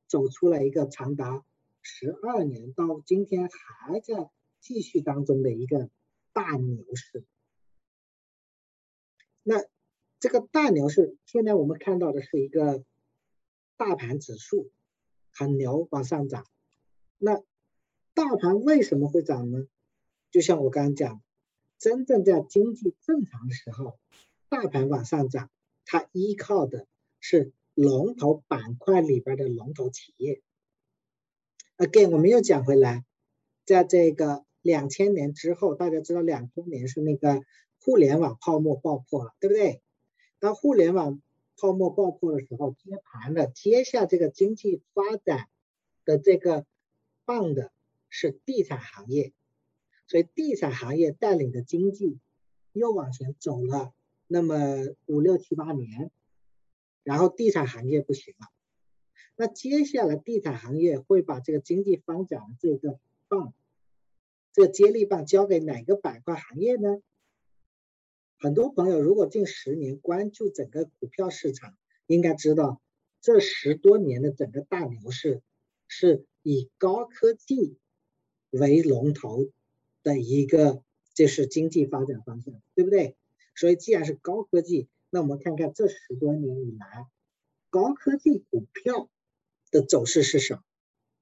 [0.08, 1.44] 走出了一个长达
[1.82, 5.90] 十二年到今天还在继续当中的一个
[6.34, 7.24] 大牛市。
[9.44, 9.66] 那
[10.22, 12.86] 这个大牛市，现在我们看到的是一个
[13.76, 14.70] 大盘指数
[15.32, 16.46] 很牛往上涨。
[17.18, 17.42] 那
[18.14, 19.66] 大盘为什么会涨呢？
[20.30, 21.24] 就像我刚刚讲，
[21.80, 23.98] 真正在经济正常的时候，
[24.48, 25.50] 大盘往上涨，
[25.86, 26.86] 它依靠的
[27.20, 30.44] 是龙头板块里边的龙头企业。
[31.78, 33.04] Again，我们又讲回来，
[33.66, 37.42] 在这个两千年之后，大家知道两千年是那个
[37.80, 39.82] 互联网泡沫爆破了，对不对？
[40.42, 41.22] 当互联网
[41.56, 45.48] 泡沫爆破的时候，接盘的接下这个经济发展
[46.04, 46.66] 的这个
[47.26, 47.72] 棒的
[48.10, 49.34] 是地产行业，
[50.08, 52.18] 所以地产行业带领的经济
[52.74, 53.94] 又往前走了
[54.26, 54.56] 那么
[55.06, 56.10] 五六七八年，
[57.04, 58.48] 然后地产行业不行了。
[59.36, 63.54] 那接下来，地产行业会把这个经济发展这个棒，
[64.54, 67.00] 这个接力棒交给哪个板块行业呢？
[68.42, 71.78] 很多朋友如果近十年关注整个股票市场，
[72.08, 72.82] 应该知道
[73.22, 75.44] 这十多年的整个大牛市
[75.88, 77.78] 是以高科技
[78.50, 79.46] 为龙头
[80.02, 83.16] 的一个就是经济发展方向，对不对？
[83.56, 87.06] 所以既然是高科技，那我们看看这十多年以来
[87.70, 89.08] 高科技股票。
[89.70, 90.64] 的走势是什么？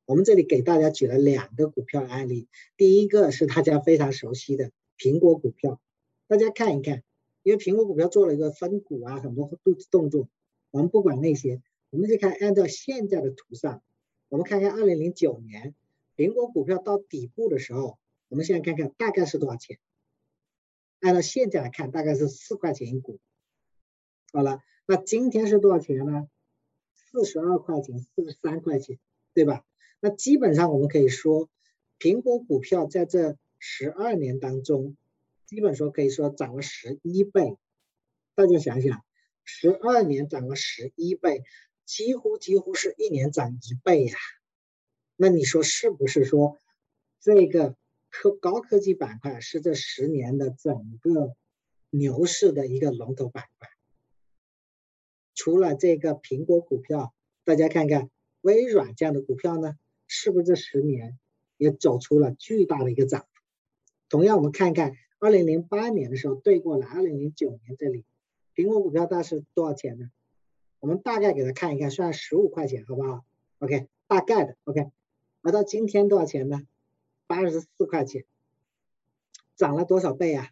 [0.05, 2.47] 我们这里给大家举了两个股票案例。
[2.77, 5.79] 第一个是大家非常熟悉的苹果股票，
[6.27, 7.03] 大家看一看，
[7.50, 10.30] 因为苹果股票做了一个分股啊，很多动动作。
[10.70, 13.82] 我们不管那些，我们就看按照现在的图上，
[14.28, 15.74] 我们看看二零零九年
[16.16, 19.80] 苹果股票到底部的时候，我们现在看看大概是多少钱？
[21.00, 23.18] 按照现在来看，大概是四块钱一股。
[24.32, 26.30] 好了，那今天是多少钱呢？
[26.94, 29.00] 四十二块钱，四十三块钱，
[29.34, 29.66] 对吧？
[30.00, 31.50] 那基本上我们可以说，
[31.98, 34.96] 苹果股票在这十二年当中，
[35.50, 37.58] 基本说可以说涨了十一倍。
[38.36, 39.04] 大家想想，
[39.44, 41.44] 十二年涨了十一倍，
[41.86, 44.16] 几乎几乎是一年涨一倍呀。
[45.16, 46.60] 那你说是不是说，
[47.20, 47.76] 这个
[48.12, 51.36] 科高科技板块是这十年的整个
[51.90, 53.68] 牛市的一个龙头板块？
[55.34, 57.12] 除了这个苹果股票，
[57.44, 61.18] 大家看看微软这样的股票呢，是不是这十年
[61.58, 63.28] 也走出了巨大的一个涨幅？
[64.10, 68.05] 同样，我们看看二零零八年的时候对过来，二零零九年这里
[68.55, 70.10] 苹果股票大是多少钱呢？
[70.79, 73.25] 我们大概给它看一看，算十五块钱，好不好
[73.60, 74.89] ？OK，大概的 OK。
[75.41, 76.65] 而到今天多少钱呢？
[77.27, 78.25] 八十四块钱，
[79.55, 80.51] 涨了多少倍啊？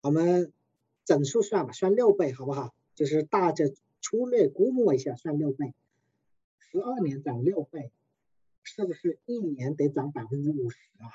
[0.00, 0.52] 我们
[1.04, 2.74] 整数算吧，算六倍，好不好？
[2.94, 5.74] 就是大致粗略估摸一下，算六倍，
[6.58, 7.92] 十二年涨六倍，
[8.62, 11.12] 是不是一年得涨百分之五十啊？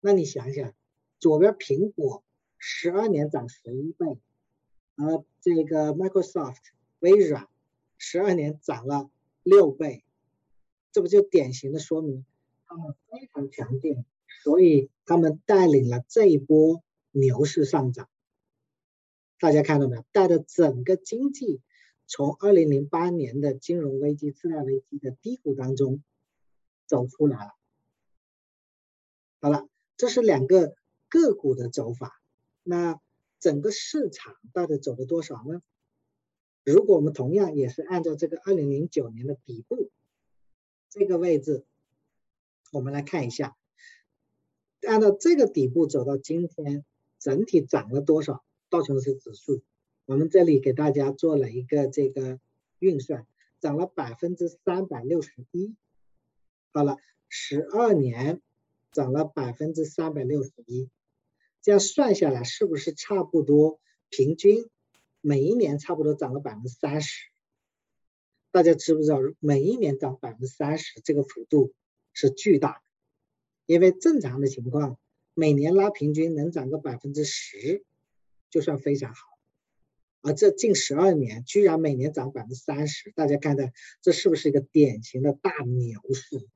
[0.00, 0.74] 那你想想，
[1.20, 2.24] 左边苹果
[2.58, 4.18] 十二年涨十一倍，
[4.96, 6.56] 而这个 Microsoft
[6.98, 7.46] 微软
[7.98, 9.10] 十二年涨了
[9.42, 10.02] 六倍，
[10.90, 12.24] 这不就典型的说明
[12.66, 14.04] 他们非常强劲，
[14.42, 18.08] 所以他们带领了这一波牛市上涨。
[19.38, 20.04] 大家看到没有？
[20.12, 21.60] 带着整个经济
[22.06, 26.02] 从二零零八年的金融危机、次贷危机的低谷当中
[26.86, 27.54] 走出来了。
[29.40, 30.74] 好了，这是两个
[31.10, 32.22] 个股的走法。
[32.62, 32.98] 那
[33.38, 35.60] 整个市场到底走了多少呢？
[36.64, 39.90] 如果我们同样也是按照这个二零零九年的底部
[40.88, 41.64] 这个位置，
[42.70, 43.56] 我们来看一下，
[44.86, 46.84] 按照这个底部走到今天，
[47.18, 48.44] 整体涨了多少？
[48.68, 49.62] 道琼斯指数，
[50.04, 52.38] 我们这里给大家做了一个这个
[52.78, 53.26] 运算，
[53.58, 55.74] 涨了百分之三百六十一。
[56.72, 58.40] 好了，十二年
[58.92, 60.88] 涨了百分之三百六十一，
[61.62, 64.68] 这样算下来是不是差不多平均
[65.20, 67.30] 每一年差不多涨了百分之三十？
[68.50, 71.72] 大家知不知道每一年涨百分之三十这个幅度
[72.12, 72.82] 是巨大的？
[73.66, 74.98] 因为正常的情况，
[75.34, 77.84] 每年拉平均能涨个百分之十。
[78.50, 79.28] 就算非常好，
[80.22, 86.48] 而这近十二年居然每年涨百分之三十，大家看看这是不是一个典型的大牛市？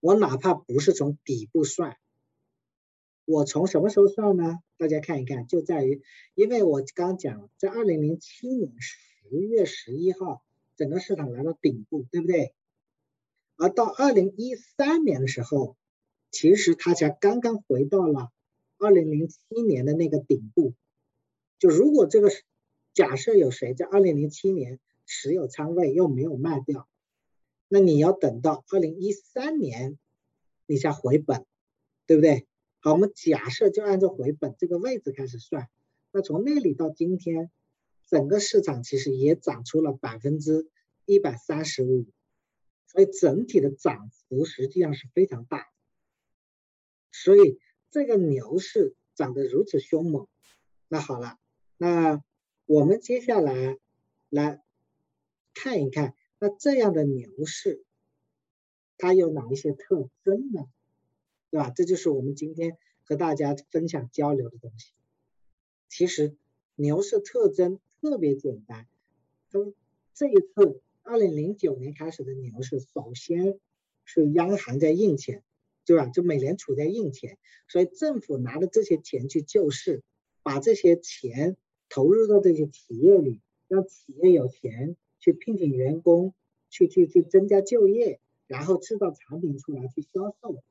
[0.00, 1.98] 我哪怕不是从底部算，
[3.24, 4.58] 我从什么时候算呢？
[4.76, 6.02] 大家看一看，就在于，
[6.34, 10.42] 因为我刚讲了，在二零零七年十月十一号，
[10.76, 12.54] 整个市场来到顶部，对不对？
[13.56, 15.76] 而到二零一三年的时候，
[16.30, 18.30] 其实它才刚刚回到了。
[18.76, 20.74] 二零零七年的那个顶部，
[21.58, 22.28] 就如果这个
[22.92, 26.88] 假设有谁在二零零七年持有仓位又没有卖掉，
[27.68, 29.96] 那你要等到二零一三年
[30.66, 31.46] 你才回本，
[32.06, 32.46] 对不对？
[32.84, 35.70] 好，我们假设就按照回本这个位置开始算，
[36.12, 37.50] 那从那里到今天，
[38.06, 40.68] 整个市场其实也涨出了百分之
[41.06, 42.04] 一百三十五，
[42.86, 45.66] 所以整体的涨幅实际上是非常大，
[47.10, 47.58] 所以。
[47.90, 50.26] 这个牛市涨得如此凶猛，
[50.88, 51.38] 那好了，
[51.76, 52.20] 那
[52.66, 53.78] 我们接下来
[54.28, 54.60] 来
[55.54, 57.84] 看一看，那这样的牛市
[58.98, 60.66] 它有哪一些特征呢？
[61.54, 61.70] 对吧？
[61.70, 64.90] 这就是我们今天和大家分享交流的东西。
[65.88, 66.34] 其实
[66.74, 68.88] 牛市特征特别简单，
[69.52, 69.72] 从
[70.14, 73.60] 这一次二零零九年开始的牛市，首先
[74.04, 75.44] 是央行在印钱。
[75.86, 76.06] 对吧？
[76.06, 77.36] 就美联储在印钱，
[77.68, 80.02] 所以政府拿着这些钱去救市，
[80.42, 81.58] 把这些钱
[81.90, 86.32] 投入到这些企业里，让企业有钱去聘请员工，
[86.70, 90.62] 去去去增加就业，然后制造产品出来去销售，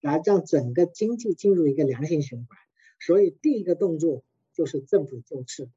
[0.00, 2.58] 来让整个经济进入一个良性循环。
[2.98, 5.68] 所以第一个动作就是政府救市。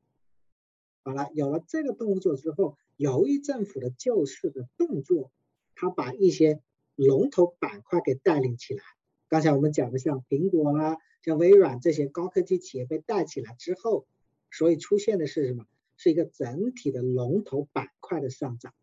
[1.04, 5.32] 好了，有了这个动作之后，由于政府的救市的动作，
[5.76, 6.62] 他把一些。
[6.96, 8.84] 龙头板块给带领起来。
[9.28, 14.06] 刚才我们讲的像苹果啦、像微软这些高科技企业被带起来之后，
[14.52, 15.66] 所以出现的是什么？
[15.98, 18.76] 是一个整体的龙头板块的上涨。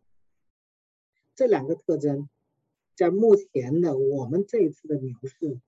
[1.36, 2.28] 这两个特征
[3.01, 5.59] 在目前的我们这一次的牛市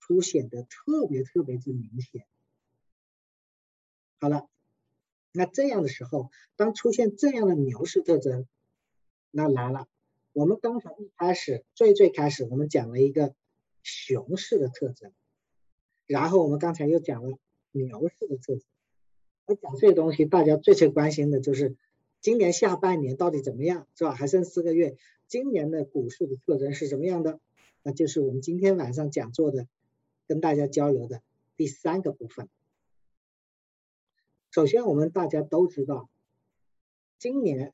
[0.00, 2.26] 凸显的特别特别之明显。
[4.18, 4.48] 好了，
[5.30, 8.48] 那这样的时候，当出现这样的牛市特征，
[9.30, 9.86] 那来了。
[10.32, 13.36] 我们刚才一开始最最开始，我们讲了一个
[13.84, 15.12] 熊市的特征，
[16.08, 17.38] 然后我们刚才又讲了
[17.70, 18.64] 牛市的特征。
[19.44, 21.76] 我讲这些东西，大家最最关心的就是
[22.20, 24.12] 今年下半年到底怎么样，是吧？
[24.12, 24.96] 还剩四个月，
[25.32, 27.40] 今年的股市的特征是什么样的？
[27.82, 29.66] 那就是我们今天晚上讲座的，
[30.26, 31.22] 跟大家交流的
[31.56, 32.50] 第三个部分。
[34.50, 36.10] 首先，我们大家都知道，
[37.18, 37.72] 今年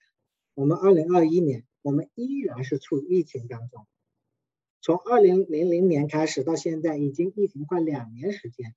[0.55, 1.65] 我们二零二一年。
[1.83, 3.87] 我们依然是处于疫情当中，
[4.81, 8.75] 从二零零零年开始到现在，已经疫情快两年时间，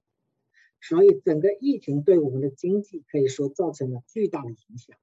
[0.80, 4.98] 所以整个疫情对我们的经济可以说造成了巨大的影响。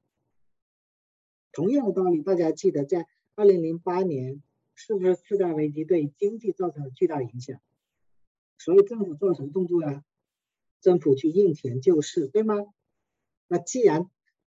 [1.53, 3.07] 同样的道理，大家记得在
[3.39, 4.43] 二零零八年
[4.75, 7.61] 是不是次贷危机对经济造成了巨大影响？
[8.59, 10.05] 所以政府做了什么动作呀？
[10.81, 12.67] 政府去印钱救市，对吗？
[13.47, 14.11] 那既然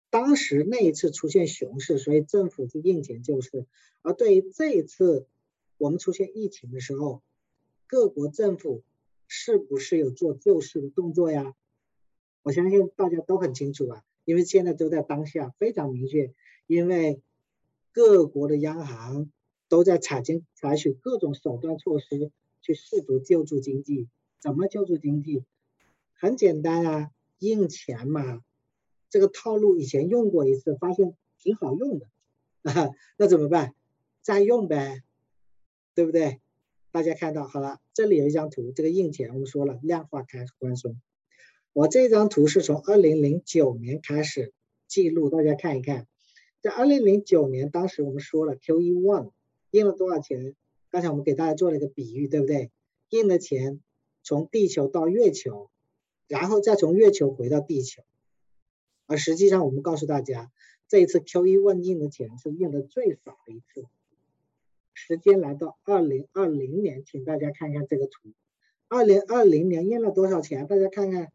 [0.10, 3.66] 当时那一次出现熊市，所以政府去印钱救市。
[4.04, 5.28] 而对于这一次
[5.78, 7.22] 我们出现疫情的时候，
[7.88, 8.86] 各国政府
[9.28, 11.54] 是不是有做救市的动作呀？
[12.42, 16.34] 我相信大家都很清楚啊，因为现在都在当下非常明确，
[16.68, 17.22] 因为
[17.98, 19.32] 各国的央行
[19.70, 22.32] 都在采经采取各种手段措施
[22.62, 24.08] 去试图救助经济。
[24.40, 25.44] 怎么救助经济？
[26.14, 28.44] 很简单啊，印钱嘛。
[29.10, 32.08] 这个套路以前用过一次，发现挺好用的，
[32.62, 33.74] 啊，那怎么办？
[34.22, 35.02] 再用呗，
[35.96, 36.40] 对不对？
[36.92, 41.02] 大家看到好了，这里有一张图，这个印钱我们说了量化开宽松。
[41.74, 44.54] 我这张图是从二零零九年开始
[44.86, 46.06] 记录，大家看一看，
[46.68, 49.32] 在二零零九年，当时我们说了 QE one
[49.72, 50.54] 印了多少钱？
[50.90, 52.72] 刚才我们给大家做了一个比喻，对不对？
[53.08, 53.80] 印的钱
[54.22, 55.70] 从地球到月球，
[56.28, 58.04] 然后再从月球回到地球。
[59.06, 60.52] 而实际上，我们告诉大家，
[60.90, 63.86] 这一次 QE 问印的钱是印的最少的一次。
[64.94, 68.34] 时间来到二零二零年，请大家看看这个图。
[68.90, 70.68] 二零二零年印了多少钱？
[70.68, 71.32] 大家看看，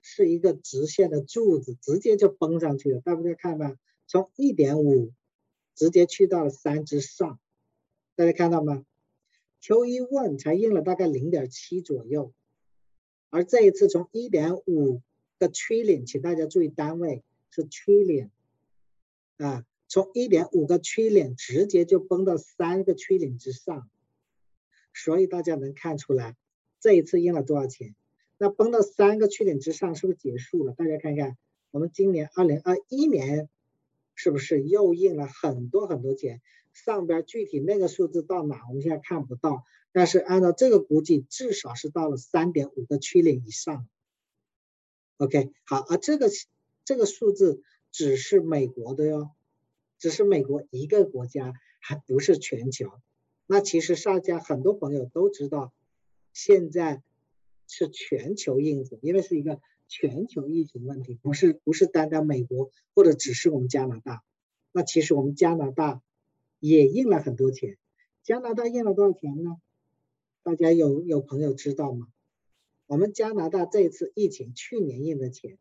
[0.00, 3.02] 是一个直线的柱子，直接就崩上去了。
[3.02, 3.76] 大家看吧，
[4.12, 5.10] 从一点五
[5.74, 7.40] 直接去到了三之上。
[8.14, 8.84] 大家看到吗
[9.62, 12.34] ？Q 一问才印了大概零点七左右，
[13.30, 15.00] 而这一次从一点五。
[15.38, 18.28] 个 trillion，请大家注意单位是 trillion
[19.38, 23.90] 啊，从一点五个 trillion 直接就崩到三个 trillion 之上，
[24.94, 26.36] 所以大家能看出来
[26.78, 27.96] 这一次印了多少钱？
[28.38, 30.74] 那崩到三个 trillion 之上是不是结束了？
[30.74, 31.36] 大家看看，
[31.72, 33.48] 我们今年二零二一年
[34.14, 36.40] 是不是又印了很多很多钱？
[36.72, 43.86] 上边具体那个数字到哪，我们现在看不到，但是按照这个估计，至少是到了三点五个 trillion 以上。
[45.18, 46.30] OK，好，而这个
[46.84, 49.30] 这个数字只是美国的哟，
[49.98, 52.90] 只是美国一个国家，还不是全球。
[53.46, 55.74] 那其实大家很多朋友都知道，
[56.32, 57.02] 现在
[57.68, 59.60] 是全球印子，因为是一个
[59.92, 64.24] 全球疫情问题，不是不是单单美国或者只是我们加拿大。
[64.72, 66.00] 那其实我们加拿大
[66.60, 67.76] 也印了很多钱，
[68.22, 69.60] 加拿大印了多少钱呢？
[70.42, 72.08] 大家有有朋友知道吗？
[72.86, 75.58] 我们加拿大这次疫情去年印的钱，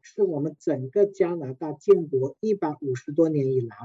[0.00, 3.76] 是我们整个加拿大建国一百五十多年以来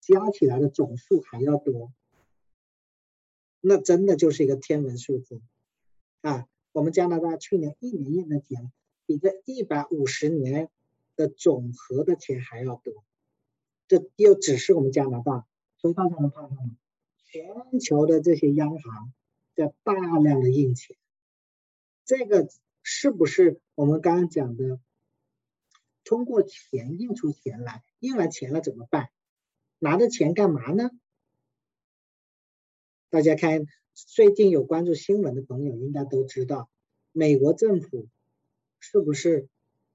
[0.00, 1.92] 加起来的总数还要多，
[3.60, 5.40] 那真的就是一个天文数字
[6.20, 6.46] 啊！
[6.70, 8.70] 我们加拿大去年一年印的钱，
[9.10, 10.70] 比这一百五十年
[11.16, 12.94] 的总和的钱还要多。
[13.88, 15.48] 这又只是我们加拿大，
[15.78, 16.76] 所以大家能看到吗？
[17.24, 19.12] 全球的这些央行
[19.56, 20.96] 在大量的印钱，
[22.04, 22.48] 这个
[22.84, 24.78] 是不是我们刚刚讲的？
[26.04, 29.08] 通过钱印出钱来，印完钱了怎么办？
[29.80, 30.88] 拿着钱干嘛呢？
[33.08, 36.70] 大家看，最近有关注新闻的朋友应该都知道，
[37.10, 38.06] 美国政府
[38.80, 39.48] 是不是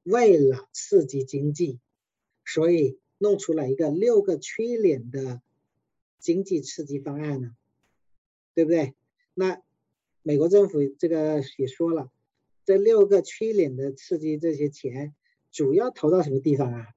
[0.04, 1.80] 为了刺激经济，
[2.46, 5.42] 所以弄出了一个六个缺点的
[6.20, 7.56] 经济刺激方案呢？
[8.54, 8.94] 对不对？
[9.34, 9.62] 那
[10.22, 12.10] 美国政府这个也说了，
[12.64, 15.14] 这六个缺点的刺激这些钱，
[15.52, 16.88] 主要投到什么地方啊？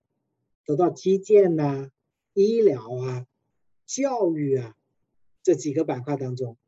[0.64, 1.91] 投到基建呐、
[2.34, 3.26] 医疗啊、
[3.86, 4.76] 教育啊。
[5.41, 6.59] 这几个板块当中，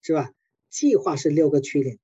[0.00, 0.32] 是吧？
[0.70, 1.98] 计划是六个区点，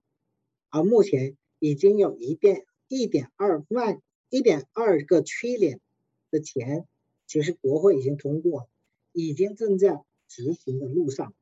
[0.68, 5.80] 而目前已经有一点一点二万一点二个区点
[6.28, 6.88] 的钱，
[7.28, 8.68] 其实国会已经通过，
[9.12, 11.32] 已经正在执行的路上。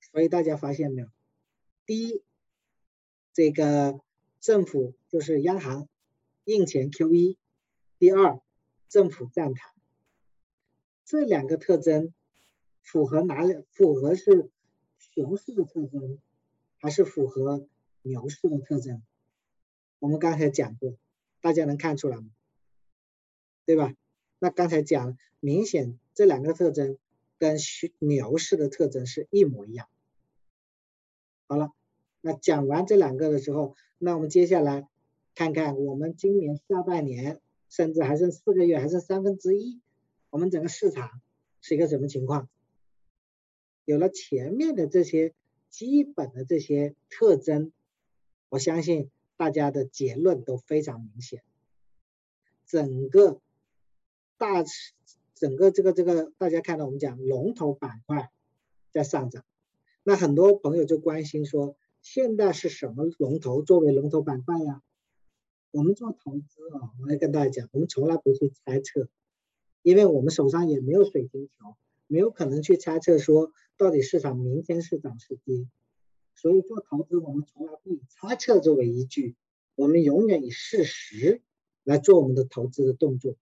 [0.00, 1.08] 所以大家发现没有？
[1.84, 2.22] 第一，
[3.34, 4.00] 这个
[4.40, 5.90] 政府就是央行
[6.44, 7.36] 印钱 QE；
[7.98, 8.40] 第二，
[8.88, 9.74] 政府站台。
[11.04, 12.14] 这两个特征。
[12.80, 13.62] 符合哪里？
[13.72, 14.50] 符合是
[14.98, 16.18] 熊市的特征，
[16.78, 17.68] 还是符合
[18.02, 19.02] 牛市的特征？
[19.98, 20.94] 我们刚才讲过，
[21.40, 22.30] 大家能看出来吗？
[23.64, 23.94] 对吧？
[24.38, 26.98] 那刚才讲，明显这两个特征
[27.38, 27.56] 跟
[27.98, 29.88] 牛市的特征是一模一样。
[31.46, 31.72] 好了，
[32.20, 34.88] 那讲完这两个的时候，那我们接下来
[35.34, 39.80] 看看我们今年下半年，甚至还剩四个月，还剩三分之一，
[40.30, 41.20] 我们整个市场
[41.60, 42.48] 是一个什么情况？
[43.84, 45.34] 有了前面的这些
[45.68, 47.72] 基本的这些特征，
[48.52, 51.42] 我相信大家的结论都非常明显。
[52.66, 53.40] 整个
[54.36, 54.62] 大
[55.34, 58.30] 整个这个这个，大家看到我们讲龙头板块
[58.90, 59.42] 在上涨，
[60.02, 64.82] 那很多朋友就关心说，现在是什么龙头作为龙头板块呀？
[65.70, 69.08] 我们做投资啊，我要跟大家讲，我们从来不去猜测，
[69.80, 71.74] 因为我们手上也没有水晶球。
[72.06, 75.66] 没有可能去猜测说到底市场明天是涨是跌，
[76.42, 79.36] 所以做投资我们从来不以猜测作为依据，
[79.76, 81.40] 我们永远以事实
[81.84, 83.36] 来做我们的投资的动作。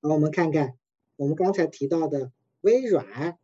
[0.00, 0.78] 好，我们看看
[1.16, 3.38] 我们刚才提到的微软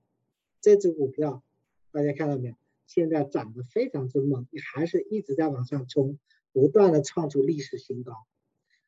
[0.63, 1.43] 这只股票，
[1.91, 2.55] 大家看到没有？
[2.87, 6.19] 现在涨得非常之猛，还是一直在往上冲，
[6.55, 8.15] 不断的创出历史新高。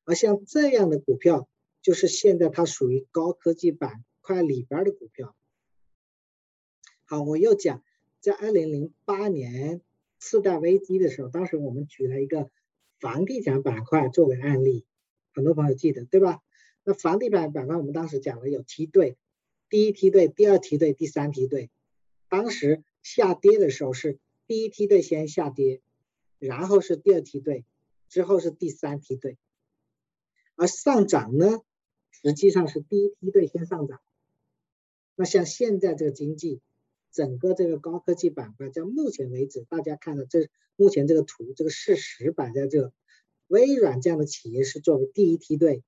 [0.05, 1.46] 而像这样的股票，
[1.82, 5.36] 就是现在它属于高科技板块里边的股票。
[7.05, 7.84] 好，我又讲，
[8.20, 9.82] 在二零零八年
[10.20, 12.50] 次贷危机的时候，当时我们举了一个
[13.00, 14.84] 房地产板块作为案例，
[15.34, 16.42] 很多朋友记得对吧？
[16.84, 19.16] 那房地产板块我们当时讲了有梯队，
[19.70, 21.70] 第一梯队、第二梯队、第三梯队。
[22.28, 25.80] 当时下跌的时候是第一梯队先下跌，
[26.38, 27.64] 然后是第二梯队，
[28.08, 29.38] 之后是第三梯队。
[30.54, 31.62] 而上涨呢，
[32.10, 34.00] 实际上是第一梯队先上涨。
[35.16, 36.60] 那像现在这个经济。
[37.12, 42.92] 整个这个高科技板块，在目前为止，大家看到这目前这个图，这个事实摆在这，
[43.48, 45.82] 微软这样的企业是作为第一梯队，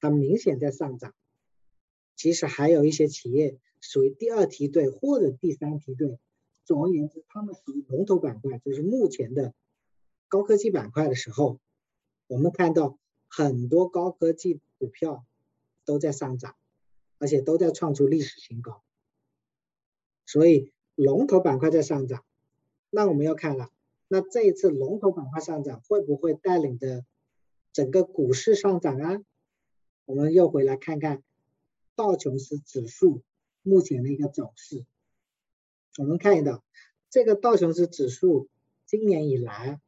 [0.00, 1.14] 它明显在上涨。
[2.16, 6.18] 其实还有一些企业属于第二梯队或者第三梯队。
[6.64, 9.52] 总而言之，他们属于龙头板块，就是目前的
[10.28, 11.60] 高科技板块的时候，
[12.26, 12.98] 我们看到
[13.28, 15.26] 很多高科技股票
[15.84, 16.56] 都在上涨，
[17.18, 18.82] 而且都在创出历史新高。
[20.26, 22.24] 所以龙头板块在上涨，
[22.90, 23.70] 那我们要看了，
[24.08, 27.04] 那这一次龙头板块上涨会不会带领着
[27.72, 29.24] 整个股市上涨啊？
[30.06, 31.22] 我们又回来看看
[31.94, 33.22] 道琼斯指数
[33.62, 34.84] 目前的一个走势。
[35.98, 36.64] 我们看到
[37.10, 38.48] 这个道琼斯指数
[38.86, 39.80] 今年以来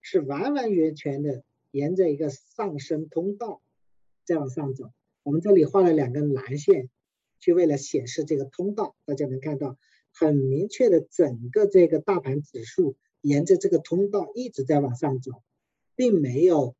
[0.00, 3.60] 是完完全全的沿着一个上升通道
[4.24, 4.90] 在往上走。
[5.22, 6.88] 我们这里画了两根蓝线。
[7.44, 9.76] 去为了显示这个通道，大家能看到
[10.14, 15.42] 很明确的，整个这个大盘指数沿着这个通道一直在往上走，
[15.94, 16.74] 并没有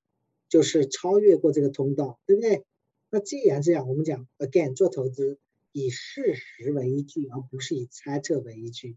[0.49, 2.65] 就是超越过这个通道，对不对？
[3.11, 5.39] 那既然这样，我们讲 again 做投资
[5.71, 8.97] 以事实为依据，而不是以猜测为依据。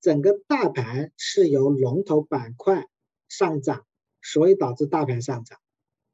[0.00, 2.88] 整个大盘是由龙头板块
[3.28, 3.86] 上涨，
[4.20, 5.60] 所以导致大盘上涨。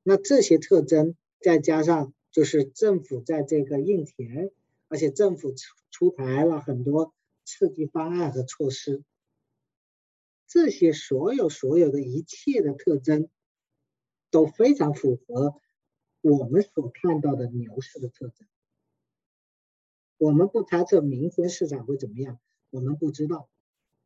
[0.03, 2.13] 那这些特征再加上。
[2.33, 4.51] 就是政府在这个印钱，
[4.89, 7.15] 而且政府出出台了很多
[7.45, 9.05] 刺激方案和措施，
[10.49, 13.29] 这些所有所有的一切的特征
[14.31, 15.61] 都非常符合
[16.23, 18.49] 我们所看到的牛市的特征。
[20.17, 23.49] 我们不猜测明天市场会怎么样，我们不知道。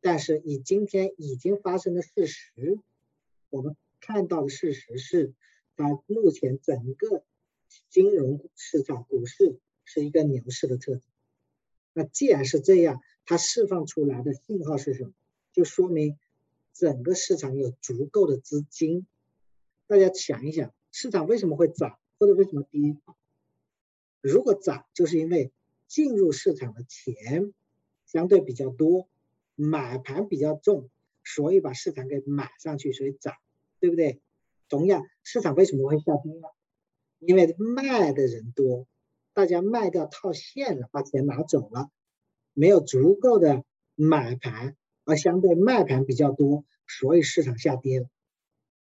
[0.01, 2.79] 但是以今天已经发生的事实，
[3.49, 5.33] 我们看到的事实是，
[5.75, 7.23] 它目前整个
[7.89, 11.01] 金融市场、股市是一个牛市的特征。
[11.93, 15.13] 那既然是这样，它释放出来的信号是什么？
[15.53, 16.17] 就说明
[16.73, 19.07] 整个市场有足够的资金。
[19.87, 22.97] 大家想一想，市场为什么会涨，或者为什么跌？
[24.21, 25.51] 如果涨，就是因为
[25.87, 27.53] 进入市场的钱
[28.05, 29.07] 相对比较多，
[29.55, 30.89] 买盘比较重，
[31.23, 33.35] 所以把市场给买上去，所以涨，
[33.79, 34.21] 对不对？
[34.69, 36.47] 同样，市场为什么会下跌呢？
[37.19, 38.87] 因为卖的人多，
[39.33, 41.89] 大家卖掉套现了，把钱拿走了，
[42.53, 43.63] 没有足够的
[43.95, 48.09] 买盘，而相对卖盘比较多，所以市场下跌了，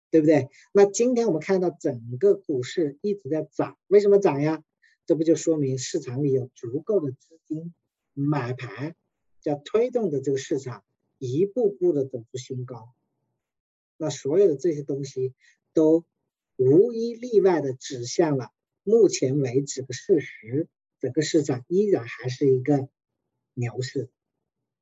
[0.10, 0.50] 对不对？
[0.72, 4.64] 那今天我们看到整个股市一直在涨，为什么涨呀？
[5.06, 7.74] 这不就说明市场里有足够的资金
[8.14, 8.96] 买盘，
[9.42, 10.84] 叫推动的这个市场
[11.18, 12.94] 一步步的走出新高。
[13.98, 15.34] 那所有的这些东西
[15.74, 16.06] 都
[16.56, 18.52] 无一例外的指向了
[18.84, 20.68] 目前为止的事实，
[21.00, 22.90] 整个市场依然还是一个
[23.54, 24.10] 牛市。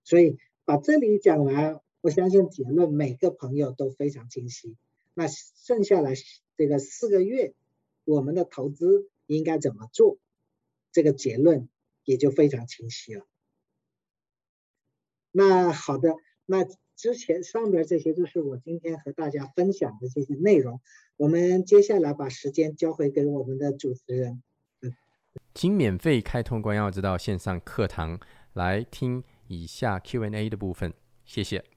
[0.03, 4.75] 所以把这里讲完，我相信结论每个朋友都非常清晰。
[5.13, 6.13] 那剩下来
[6.57, 7.53] 这个四个月，
[8.05, 9.09] 我们的投资。
[9.27, 10.17] 应该怎么做？
[10.91, 11.69] 这个结论
[12.03, 13.25] 也就非常清晰了。
[15.31, 16.15] 那好的，
[16.45, 16.67] 那
[17.01, 20.79] 之前上边这些就是我今天和大家分享的这些内容。
[21.17, 24.43] 我们接下来把时间交回给我们的主持人。
[25.55, 28.19] 请免费开通关耀之道线上课堂
[28.53, 30.93] 来听以下 Q&A 的部分，
[31.25, 31.70] 谢谢。